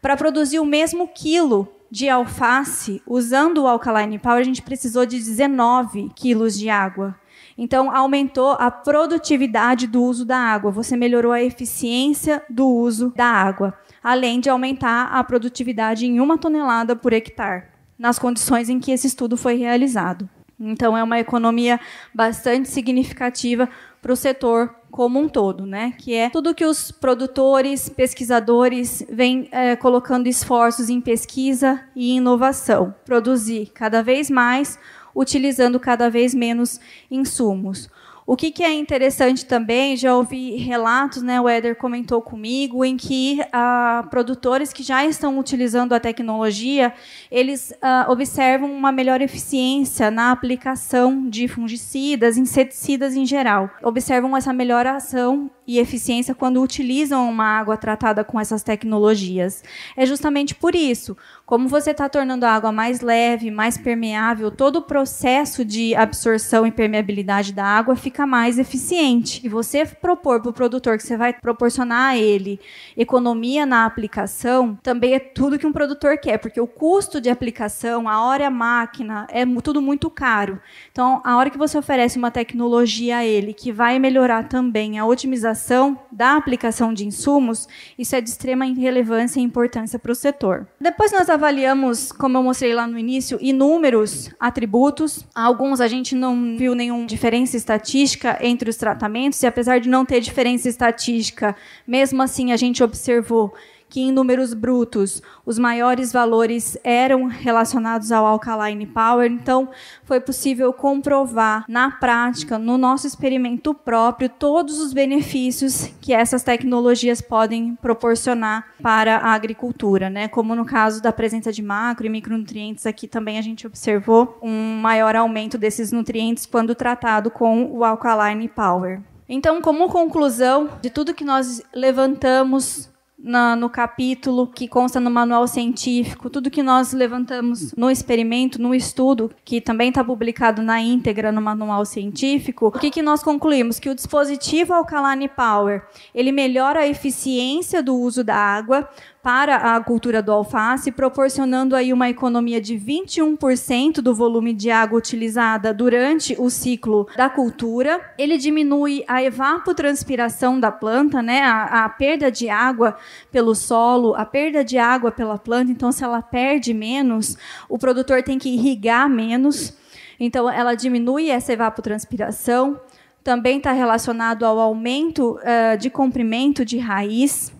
Para 0.02 0.16
produzir 0.16 0.58
o 0.58 0.64
mesmo 0.64 1.06
quilo 1.08 1.68
de 1.90 2.08
alface 2.08 3.00
usando 3.06 3.62
o 3.62 3.66
Alkaline 3.66 4.18
Power, 4.18 4.40
a 4.40 4.44
gente 4.44 4.62
precisou 4.62 5.06
de 5.06 5.18
19 5.18 6.10
quilos 6.14 6.58
de 6.58 6.68
água. 6.68 7.18
Então, 7.60 7.90
aumentou 7.90 8.52
a 8.52 8.70
produtividade 8.70 9.88
do 9.88 10.00
uso 10.04 10.24
da 10.24 10.38
água, 10.38 10.70
você 10.70 10.96
melhorou 10.96 11.32
a 11.32 11.42
eficiência 11.42 12.40
do 12.48 12.68
uso 12.68 13.12
da 13.16 13.26
água, 13.26 13.74
além 14.00 14.38
de 14.38 14.48
aumentar 14.48 15.06
a 15.06 15.24
produtividade 15.24 16.06
em 16.06 16.20
uma 16.20 16.38
tonelada 16.38 16.94
por 16.94 17.12
hectare, 17.12 17.64
nas 17.98 18.16
condições 18.16 18.68
em 18.68 18.78
que 18.78 18.92
esse 18.92 19.08
estudo 19.08 19.36
foi 19.36 19.56
realizado. 19.56 20.28
Então, 20.60 20.96
é 20.96 21.02
uma 21.02 21.18
economia 21.18 21.80
bastante 22.14 22.68
significativa 22.68 23.68
para 24.00 24.12
o 24.12 24.16
setor 24.16 24.74
como 24.90 25.18
um 25.18 25.28
todo, 25.28 25.66
né? 25.66 25.92
Que 25.98 26.14
é 26.14 26.30
tudo 26.30 26.54
que 26.54 26.64
os 26.64 26.90
produtores, 26.90 27.88
pesquisadores 27.88 29.04
vêm 29.10 29.48
é, 29.52 29.76
colocando 29.76 30.26
esforços 30.26 30.88
em 30.88 31.00
pesquisa 31.00 31.80
e 31.94 32.16
inovação, 32.16 32.94
produzir 33.04 33.70
cada 33.74 34.02
vez 34.02 34.30
mais 34.30 34.78
utilizando 35.18 35.80
cada 35.80 36.08
vez 36.08 36.32
menos 36.32 36.78
insumos. 37.10 37.90
O 38.30 38.36
que, 38.36 38.50
que, 38.50 38.62
é 38.62 38.74
interessante 38.74 39.46
também, 39.46 39.96
já 39.96 40.14
ouvi 40.14 40.56
relatos, 40.56 41.22
né, 41.22 41.40
o 41.40 41.48
Éder 41.48 41.76
comentou 41.76 42.20
comigo, 42.20 42.84
em 42.84 42.94
que 42.94 43.40
ah, 43.50 44.06
produtores 44.10 44.70
que 44.70 44.82
já 44.82 45.02
estão 45.02 45.38
utilizando 45.38 45.94
a 45.94 45.98
tecnologia, 45.98 46.92
eles 47.30 47.72
ah, 47.80 48.04
observam 48.06 48.70
uma 48.70 48.92
melhor 48.92 49.22
eficiência 49.22 50.10
na 50.10 50.30
aplicação 50.30 51.26
de 51.26 51.48
fungicidas, 51.48 52.36
inseticidas 52.36 53.16
em 53.16 53.24
geral. 53.24 53.70
Observam 53.82 54.36
essa 54.36 54.52
melhor 54.52 54.86
ação 54.86 55.50
e 55.66 55.78
eficiência 55.78 56.34
quando 56.34 56.62
utilizam 56.62 57.30
uma 57.30 57.58
água 57.58 57.78
tratada 57.78 58.22
com 58.22 58.38
essas 58.38 58.62
tecnologias. 58.62 59.64
É 59.96 60.04
justamente 60.04 60.54
por 60.54 60.74
isso, 60.74 61.16
como 61.48 61.66
você 61.66 61.92
está 61.92 62.10
tornando 62.10 62.44
a 62.44 62.52
água 62.52 62.70
mais 62.70 63.00
leve, 63.00 63.50
mais 63.50 63.78
permeável, 63.78 64.50
todo 64.50 64.76
o 64.76 64.82
processo 64.82 65.64
de 65.64 65.94
absorção 65.94 66.66
e 66.66 66.70
permeabilidade 66.70 67.54
da 67.54 67.64
água 67.64 67.96
fica 67.96 68.26
mais 68.26 68.58
eficiente. 68.58 69.40
E 69.42 69.48
você 69.48 69.86
propor 69.86 70.42
para 70.42 70.50
o 70.50 70.52
produtor 70.52 70.98
que 70.98 71.02
você 71.02 71.16
vai 71.16 71.32
proporcionar 71.32 72.10
a 72.10 72.18
ele 72.18 72.60
economia 72.94 73.64
na 73.64 73.86
aplicação, 73.86 74.78
também 74.82 75.14
é 75.14 75.18
tudo 75.18 75.58
que 75.58 75.66
um 75.66 75.72
produtor 75.72 76.18
quer, 76.18 76.36
porque 76.36 76.60
o 76.60 76.66
custo 76.66 77.18
de 77.18 77.30
aplicação, 77.30 78.06
a 78.06 78.26
hora 78.26 78.48
a 78.48 78.50
máquina, 78.50 79.26
é 79.30 79.46
tudo 79.62 79.80
muito 79.80 80.10
caro. 80.10 80.60
Então, 80.92 81.22
a 81.24 81.38
hora 81.38 81.48
que 81.48 81.56
você 81.56 81.78
oferece 81.78 82.18
uma 82.18 82.30
tecnologia 82.30 83.16
a 83.16 83.24
ele 83.24 83.54
que 83.54 83.72
vai 83.72 83.98
melhorar 83.98 84.48
também 84.48 84.98
a 84.98 85.06
otimização 85.06 85.98
da 86.12 86.36
aplicação 86.36 86.92
de 86.92 87.06
insumos, 87.06 87.66
isso 87.98 88.14
é 88.14 88.20
de 88.20 88.28
extrema 88.28 88.66
relevância 88.66 89.40
e 89.40 89.42
importância 89.42 89.98
para 89.98 90.12
o 90.12 90.14
setor. 90.14 90.66
Depois 90.78 91.10
nós 91.10 91.37
avaliamos, 91.38 92.10
como 92.10 92.36
eu 92.36 92.42
mostrei 92.42 92.74
lá 92.74 92.86
no 92.86 92.98
início, 92.98 93.38
inúmeros 93.40 94.28
atributos. 94.40 95.24
Alguns 95.32 95.80
a 95.80 95.86
gente 95.86 96.14
não 96.14 96.56
viu 96.56 96.74
nenhuma 96.74 97.06
diferença 97.06 97.56
estatística 97.56 98.36
entre 98.40 98.68
os 98.68 98.76
tratamentos, 98.76 99.40
e 99.42 99.46
apesar 99.46 99.78
de 99.78 99.88
não 99.88 100.04
ter 100.04 100.20
diferença 100.20 100.68
estatística, 100.68 101.56
mesmo 101.86 102.20
assim 102.20 102.52
a 102.52 102.56
gente 102.56 102.82
observou 102.82 103.54
que 103.88 104.00
em 104.00 104.12
números 104.12 104.54
brutos 104.54 105.22
os 105.44 105.58
maiores 105.58 106.12
valores 106.12 106.76
eram 106.84 107.26
relacionados 107.26 108.12
ao 108.12 108.26
alkaline 108.26 108.86
power, 108.86 109.30
então 109.30 109.68
foi 110.04 110.20
possível 110.20 110.72
comprovar 110.72 111.64
na 111.68 111.90
prática, 111.90 112.58
no 112.58 112.76
nosso 112.76 113.06
experimento 113.06 113.72
próprio, 113.72 114.28
todos 114.28 114.80
os 114.80 114.92
benefícios 114.92 115.90
que 116.00 116.12
essas 116.12 116.42
tecnologias 116.42 117.20
podem 117.20 117.74
proporcionar 117.76 118.66
para 118.82 119.16
a 119.16 119.32
agricultura, 119.32 120.10
né? 120.10 120.28
Como 120.28 120.54
no 120.54 120.64
caso 120.64 121.02
da 121.02 121.12
presença 121.12 121.52
de 121.52 121.62
macro 121.62 122.06
e 122.06 122.10
micronutrientes, 122.10 122.86
aqui 122.86 123.06
também 123.08 123.38
a 123.38 123.42
gente 123.42 123.66
observou 123.66 124.38
um 124.42 124.76
maior 124.80 125.16
aumento 125.16 125.56
desses 125.56 125.92
nutrientes 125.92 126.46
quando 126.46 126.74
tratado 126.74 127.30
com 127.30 127.64
o 127.66 127.84
alkaline 127.84 128.48
power. 128.48 129.00
Então, 129.28 129.60
como 129.60 129.88
conclusão 129.88 130.70
de 130.80 130.88
tudo 130.88 131.12
que 131.12 131.24
nós 131.24 131.62
levantamos 131.74 132.88
na, 133.18 133.56
no 133.56 133.68
capítulo 133.68 134.46
que 134.46 134.68
consta 134.68 135.00
no 135.00 135.10
manual 135.10 135.48
científico, 135.48 136.30
tudo 136.30 136.50
que 136.50 136.62
nós 136.62 136.92
levantamos 136.92 137.74
no 137.76 137.90
experimento, 137.90 138.62
no 138.62 138.74
estudo, 138.74 139.30
que 139.44 139.60
também 139.60 139.88
está 139.88 140.04
publicado 140.04 140.62
na 140.62 140.80
íntegra 140.80 141.32
no 141.32 141.42
manual 141.42 141.84
científico, 141.84 142.68
o 142.68 142.72
que, 142.72 142.90
que 142.90 143.02
nós 143.02 143.22
concluímos? 143.22 143.80
Que 143.80 143.90
o 143.90 143.94
dispositivo 143.94 144.72
Alkaline 144.72 145.28
Power 145.28 145.82
ele 146.14 146.30
melhora 146.30 146.80
a 146.80 146.86
eficiência 146.86 147.82
do 147.82 147.96
uso 147.96 148.22
da 148.22 148.36
água, 148.36 148.88
para 149.22 149.76
a 149.76 149.80
cultura 149.82 150.22
do 150.22 150.30
alface, 150.30 150.92
proporcionando 150.92 151.74
aí 151.74 151.92
uma 151.92 152.08
economia 152.08 152.60
de 152.60 152.76
21% 152.76 153.94
do 154.00 154.14
volume 154.14 154.52
de 154.54 154.70
água 154.70 154.96
utilizada 154.98 155.74
durante 155.74 156.36
o 156.38 156.48
ciclo 156.48 157.08
da 157.16 157.28
cultura. 157.28 158.00
Ele 158.16 158.38
diminui 158.38 159.04
a 159.08 159.22
evapotranspiração 159.22 160.60
da 160.60 160.70
planta, 160.70 161.20
né, 161.20 161.42
a, 161.42 161.84
a 161.84 161.88
perda 161.88 162.30
de 162.30 162.48
água 162.48 162.96
pelo 163.30 163.54
solo, 163.54 164.14
a 164.14 164.24
perda 164.24 164.64
de 164.64 164.78
água 164.78 165.10
pela 165.10 165.36
planta. 165.36 165.72
Então, 165.72 165.90
se 165.90 166.04
ela 166.04 166.22
perde 166.22 166.72
menos, 166.72 167.36
o 167.68 167.76
produtor 167.76 168.22
tem 168.22 168.38
que 168.38 168.48
irrigar 168.48 169.10
menos. 169.10 169.76
Então, 170.20 170.48
ela 170.48 170.74
diminui 170.74 171.28
essa 171.28 171.52
evapotranspiração. 171.52 172.80
Também 173.24 173.58
está 173.58 173.72
relacionado 173.72 174.46
ao 174.46 174.58
aumento 174.60 175.38
uh, 175.38 175.76
de 175.76 175.90
comprimento 175.90 176.64
de 176.64 176.78
raiz 176.78 177.52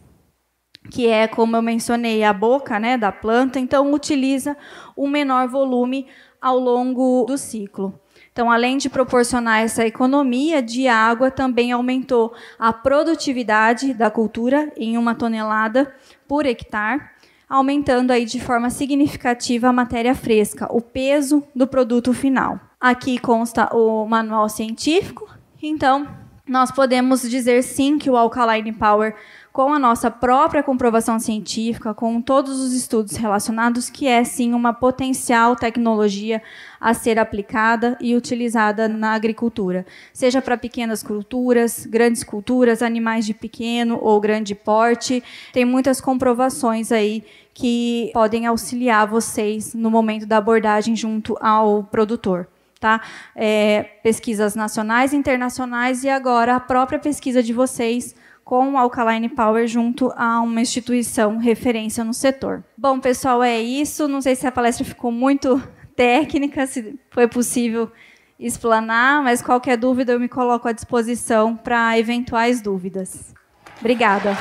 que 0.91 1.07
é, 1.07 1.29
como 1.29 1.57
eu 1.57 1.63
mencionei, 1.63 2.25
a 2.25 2.33
boca 2.33 2.79
né, 2.79 2.97
da 2.97 3.13
planta, 3.13 3.59
então 3.59 3.93
utiliza 3.93 4.57
um 4.97 5.09
menor 5.09 5.49
volume 5.49 6.07
ao 6.41 6.59
longo 6.59 7.25
do 7.27 7.37
ciclo. 7.37 7.99
Então, 8.33 8.51
além 8.51 8.79
de 8.79 8.89
proporcionar 8.89 9.63
essa 9.63 9.85
economia 9.85 10.63
de 10.63 10.87
água, 10.87 11.31
também 11.31 11.73
aumentou 11.73 12.33
a 12.59 12.73
produtividade 12.73 13.93
da 13.93 14.11
cultura 14.11 14.73
em 14.77 14.97
uma 14.97 15.15
tonelada 15.15 15.93
por 16.27 16.47
hectare, 16.47 17.03
aumentando 17.49 18.13
aí 18.13 18.25
de 18.25 18.41
forma 18.41 18.71
significativa 18.71 19.69
a 19.69 19.73
matéria 19.73 20.15
fresca, 20.15 20.69
o 20.71 20.81
peso 20.81 21.43
do 21.53 21.67
produto 21.67 22.13
final. 22.13 22.61
Aqui 22.81 23.19
consta 23.19 23.75
o 23.75 24.07
manual 24.07 24.49
científico, 24.49 25.29
então 25.61 26.07
nós 26.47 26.71
podemos 26.71 27.29
dizer 27.29 27.63
sim 27.63 27.99
que 27.99 28.09
o 28.09 28.17
Alkaline 28.17 28.73
Power 28.73 29.15
com 29.59 29.73
a 29.73 29.79
nossa 29.81 30.09
própria 30.09 30.63
comprovação 30.63 31.19
científica, 31.19 31.93
com 31.93 32.23
todos 32.23 32.61
os 32.61 32.73
estudos 32.73 33.17
relacionados, 33.17 33.91
que 33.91 34.07
é 34.07 34.23
sim 34.23 34.55
uma 34.55 34.73
potencial 34.73 35.57
tecnologia 35.57 36.41
a 36.81 36.95
ser 36.95 37.19
aplicada 37.19 37.99
e 38.01 38.15
utilizada 38.15 38.87
na 38.87 39.15
agricultura, 39.15 39.85
seja 40.13 40.41
para 40.41 40.57
pequenas 40.57 41.03
culturas, 41.03 41.85
grandes 41.87 42.23
culturas, 42.23 42.83
animais 42.83 43.27
de 43.27 43.35
pequeno 43.35 43.99
ou 44.01 44.21
grande 44.21 44.55
porte. 44.55 45.25
Tem 45.53 45.65
muitas 45.65 46.01
comprovações 46.01 46.93
aí 46.93 47.25
que 47.53 48.13
podem 48.15 48.47
auxiliar 48.47 49.09
vocês 49.09 49.75
no 49.75 49.91
momento 49.91 50.25
da 50.25 50.37
abordagem 50.37 50.95
junto 50.95 51.37
ao 51.41 51.83
produtor. 51.83 52.47
Tá? 52.79 53.01
É, 53.35 53.83
pesquisas 54.05 54.55
nacionais, 54.55 55.13
internacionais 55.13 56.05
e 56.05 56.09
agora 56.09 56.55
a 56.55 56.61
própria 56.61 57.01
pesquisa 57.01 57.43
de 57.43 57.53
vocês 57.53 58.15
com 58.49 58.73
o 58.73 58.79
Alkaline 58.79 59.29
Power 59.29 59.67
junto 59.67 60.11
a 60.17 60.41
uma 60.41 60.63
instituição 60.63 61.37
referência 61.37 62.03
no 62.03 62.15
setor. 62.15 62.65
Bom, 62.79 62.99
pessoal, 62.99 63.43
é 63.43 63.61
isso. 63.61 64.09
Não 64.09 64.23
sei 64.23 64.35
se 64.35 64.47
a 64.47 64.51
palestra 64.51 64.87
ficou 64.87 65.13
muito 65.13 65.63
técnica, 65.95 66.67
se 66.67 66.99
foi 67.11 67.29
possível 67.29 67.93
explanar, 68.41 69.23
mas 69.23 69.43
qualquer 69.43 69.77
dúvida 69.77 70.13
eu 70.13 70.19
me 70.19 70.31
coloco 70.31 70.67
à 70.67 70.73
disposição 70.73 71.55
para 71.55 71.99
eventuais 71.99 72.63
dúvidas. 72.63 73.35
Obrigada. 73.81 74.35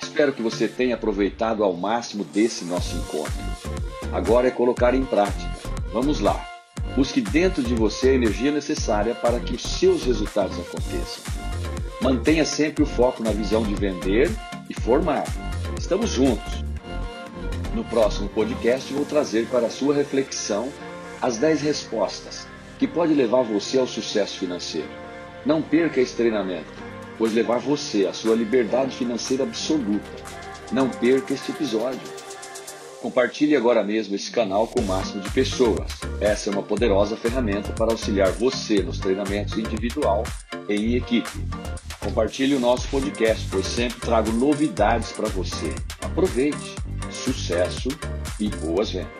Espero 0.00 0.32
que 0.32 0.40
você 0.40 0.66
tenha 0.66 0.94
aproveitado 0.94 1.62
ao 1.62 1.74
máximo 1.74 2.24
desse 2.24 2.64
nosso 2.64 2.96
encontro. 2.96 3.34
Agora 4.14 4.48
é 4.48 4.50
colocar 4.50 4.94
em 4.94 5.04
prática. 5.04 5.50
Vamos 5.92 6.20
lá. 6.20 6.42
Busque 6.96 7.20
dentro 7.20 7.62
de 7.62 7.74
você 7.74 8.08
a 8.08 8.14
energia 8.14 8.50
necessária 8.50 9.14
para 9.14 9.38
que 9.40 9.54
os 9.54 9.62
seus 9.62 10.04
resultados 10.04 10.58
aconteçam. 10.58 11.59
Mantenha 12.00 12.46
sempre 12.46 12.82
o 12.82 12.86
foco 12.86 13.22
na 13.22 13.30
visão 13.30 13.62
de 13.62 13.74
vender 13.74 14.30
e 14.70 14.80
formar. 14.80 15.24
Estamos 15.78 16.08
juntos. 16.10 16.64
No 17.74 17.84
próximo 17.84 18.26
podcast, 18.30 18.90
vou 18.94 19.04
trazer 19.04 19.46
para 19.48 19.66
a 19.66 19.70
sua 19.70 19.94
reflexão 19.94 20.70
as 21.20 21.36
10 21.36 21.60
respostas 21.60 22.46
que 22.78 22.88
pode 22.88 23.12
levar 23.12 23.42
você 23.42 23.78
ao 23.78 23.86
sucesso 23.86 24.38
financeiro. 24.38 24.88
Não 25.44 25.60
perca 25.60 26.00
esse 26.00 26.16
treinamento, 26.16 26.72
pois 27.18 27.34
levar 27.34 27.58
você 27.58 28.06
à 28.06 28.14
sua 28.14 28.34
liberdade 28.34 28.96
financeira 28.96 29.42
absoluta. 29.42 30.10
Não 30.72 30.88
perca 30.88 31.34
este 31.34 31.50
episódio. 31.50 32.00
Compartilhe 33.02 33.54
agora 33.54 33.84
mesmo 33.84 34.14
esse 34.14 34.30
canal 34.30 34.66
com 34.66 34.80
o 34.80 34.86
máximo 34.86 35.20
de 35.20 35.30
pessoas. 35.30 35.90
Essa 36.18 36.48
é 36.48 36.52
uma 36.52 36.62
poderosa 36.62 37.14
ferramenta 37.14 37.72
para 37.74 37.92
auxiliar 37.92 38.32
você 38.32 38.82
nos 38.82 38.98
treinamentos 38.98 39.58
individual 39.58 40.24
e 40.66 40.74
em 40.74 40.96
equipe. 40.96 41.28
Compartilhe 42.00 42.54
o 42.54 42.60
nosso 42.60 42.88
podcast, 42.88 43.46
pois 43.50 43.66
sempre 43.66 44.00
trago 44.00 44.32
novidades 44.32 45.12
para 45.12 45.28
você. 45.28 45.74
Aproveite! 46.00 46.74
Sucesso 47.10 47.88
e 48.38 48.48
boas 48.48 48.90
vendas! 48.90 49.19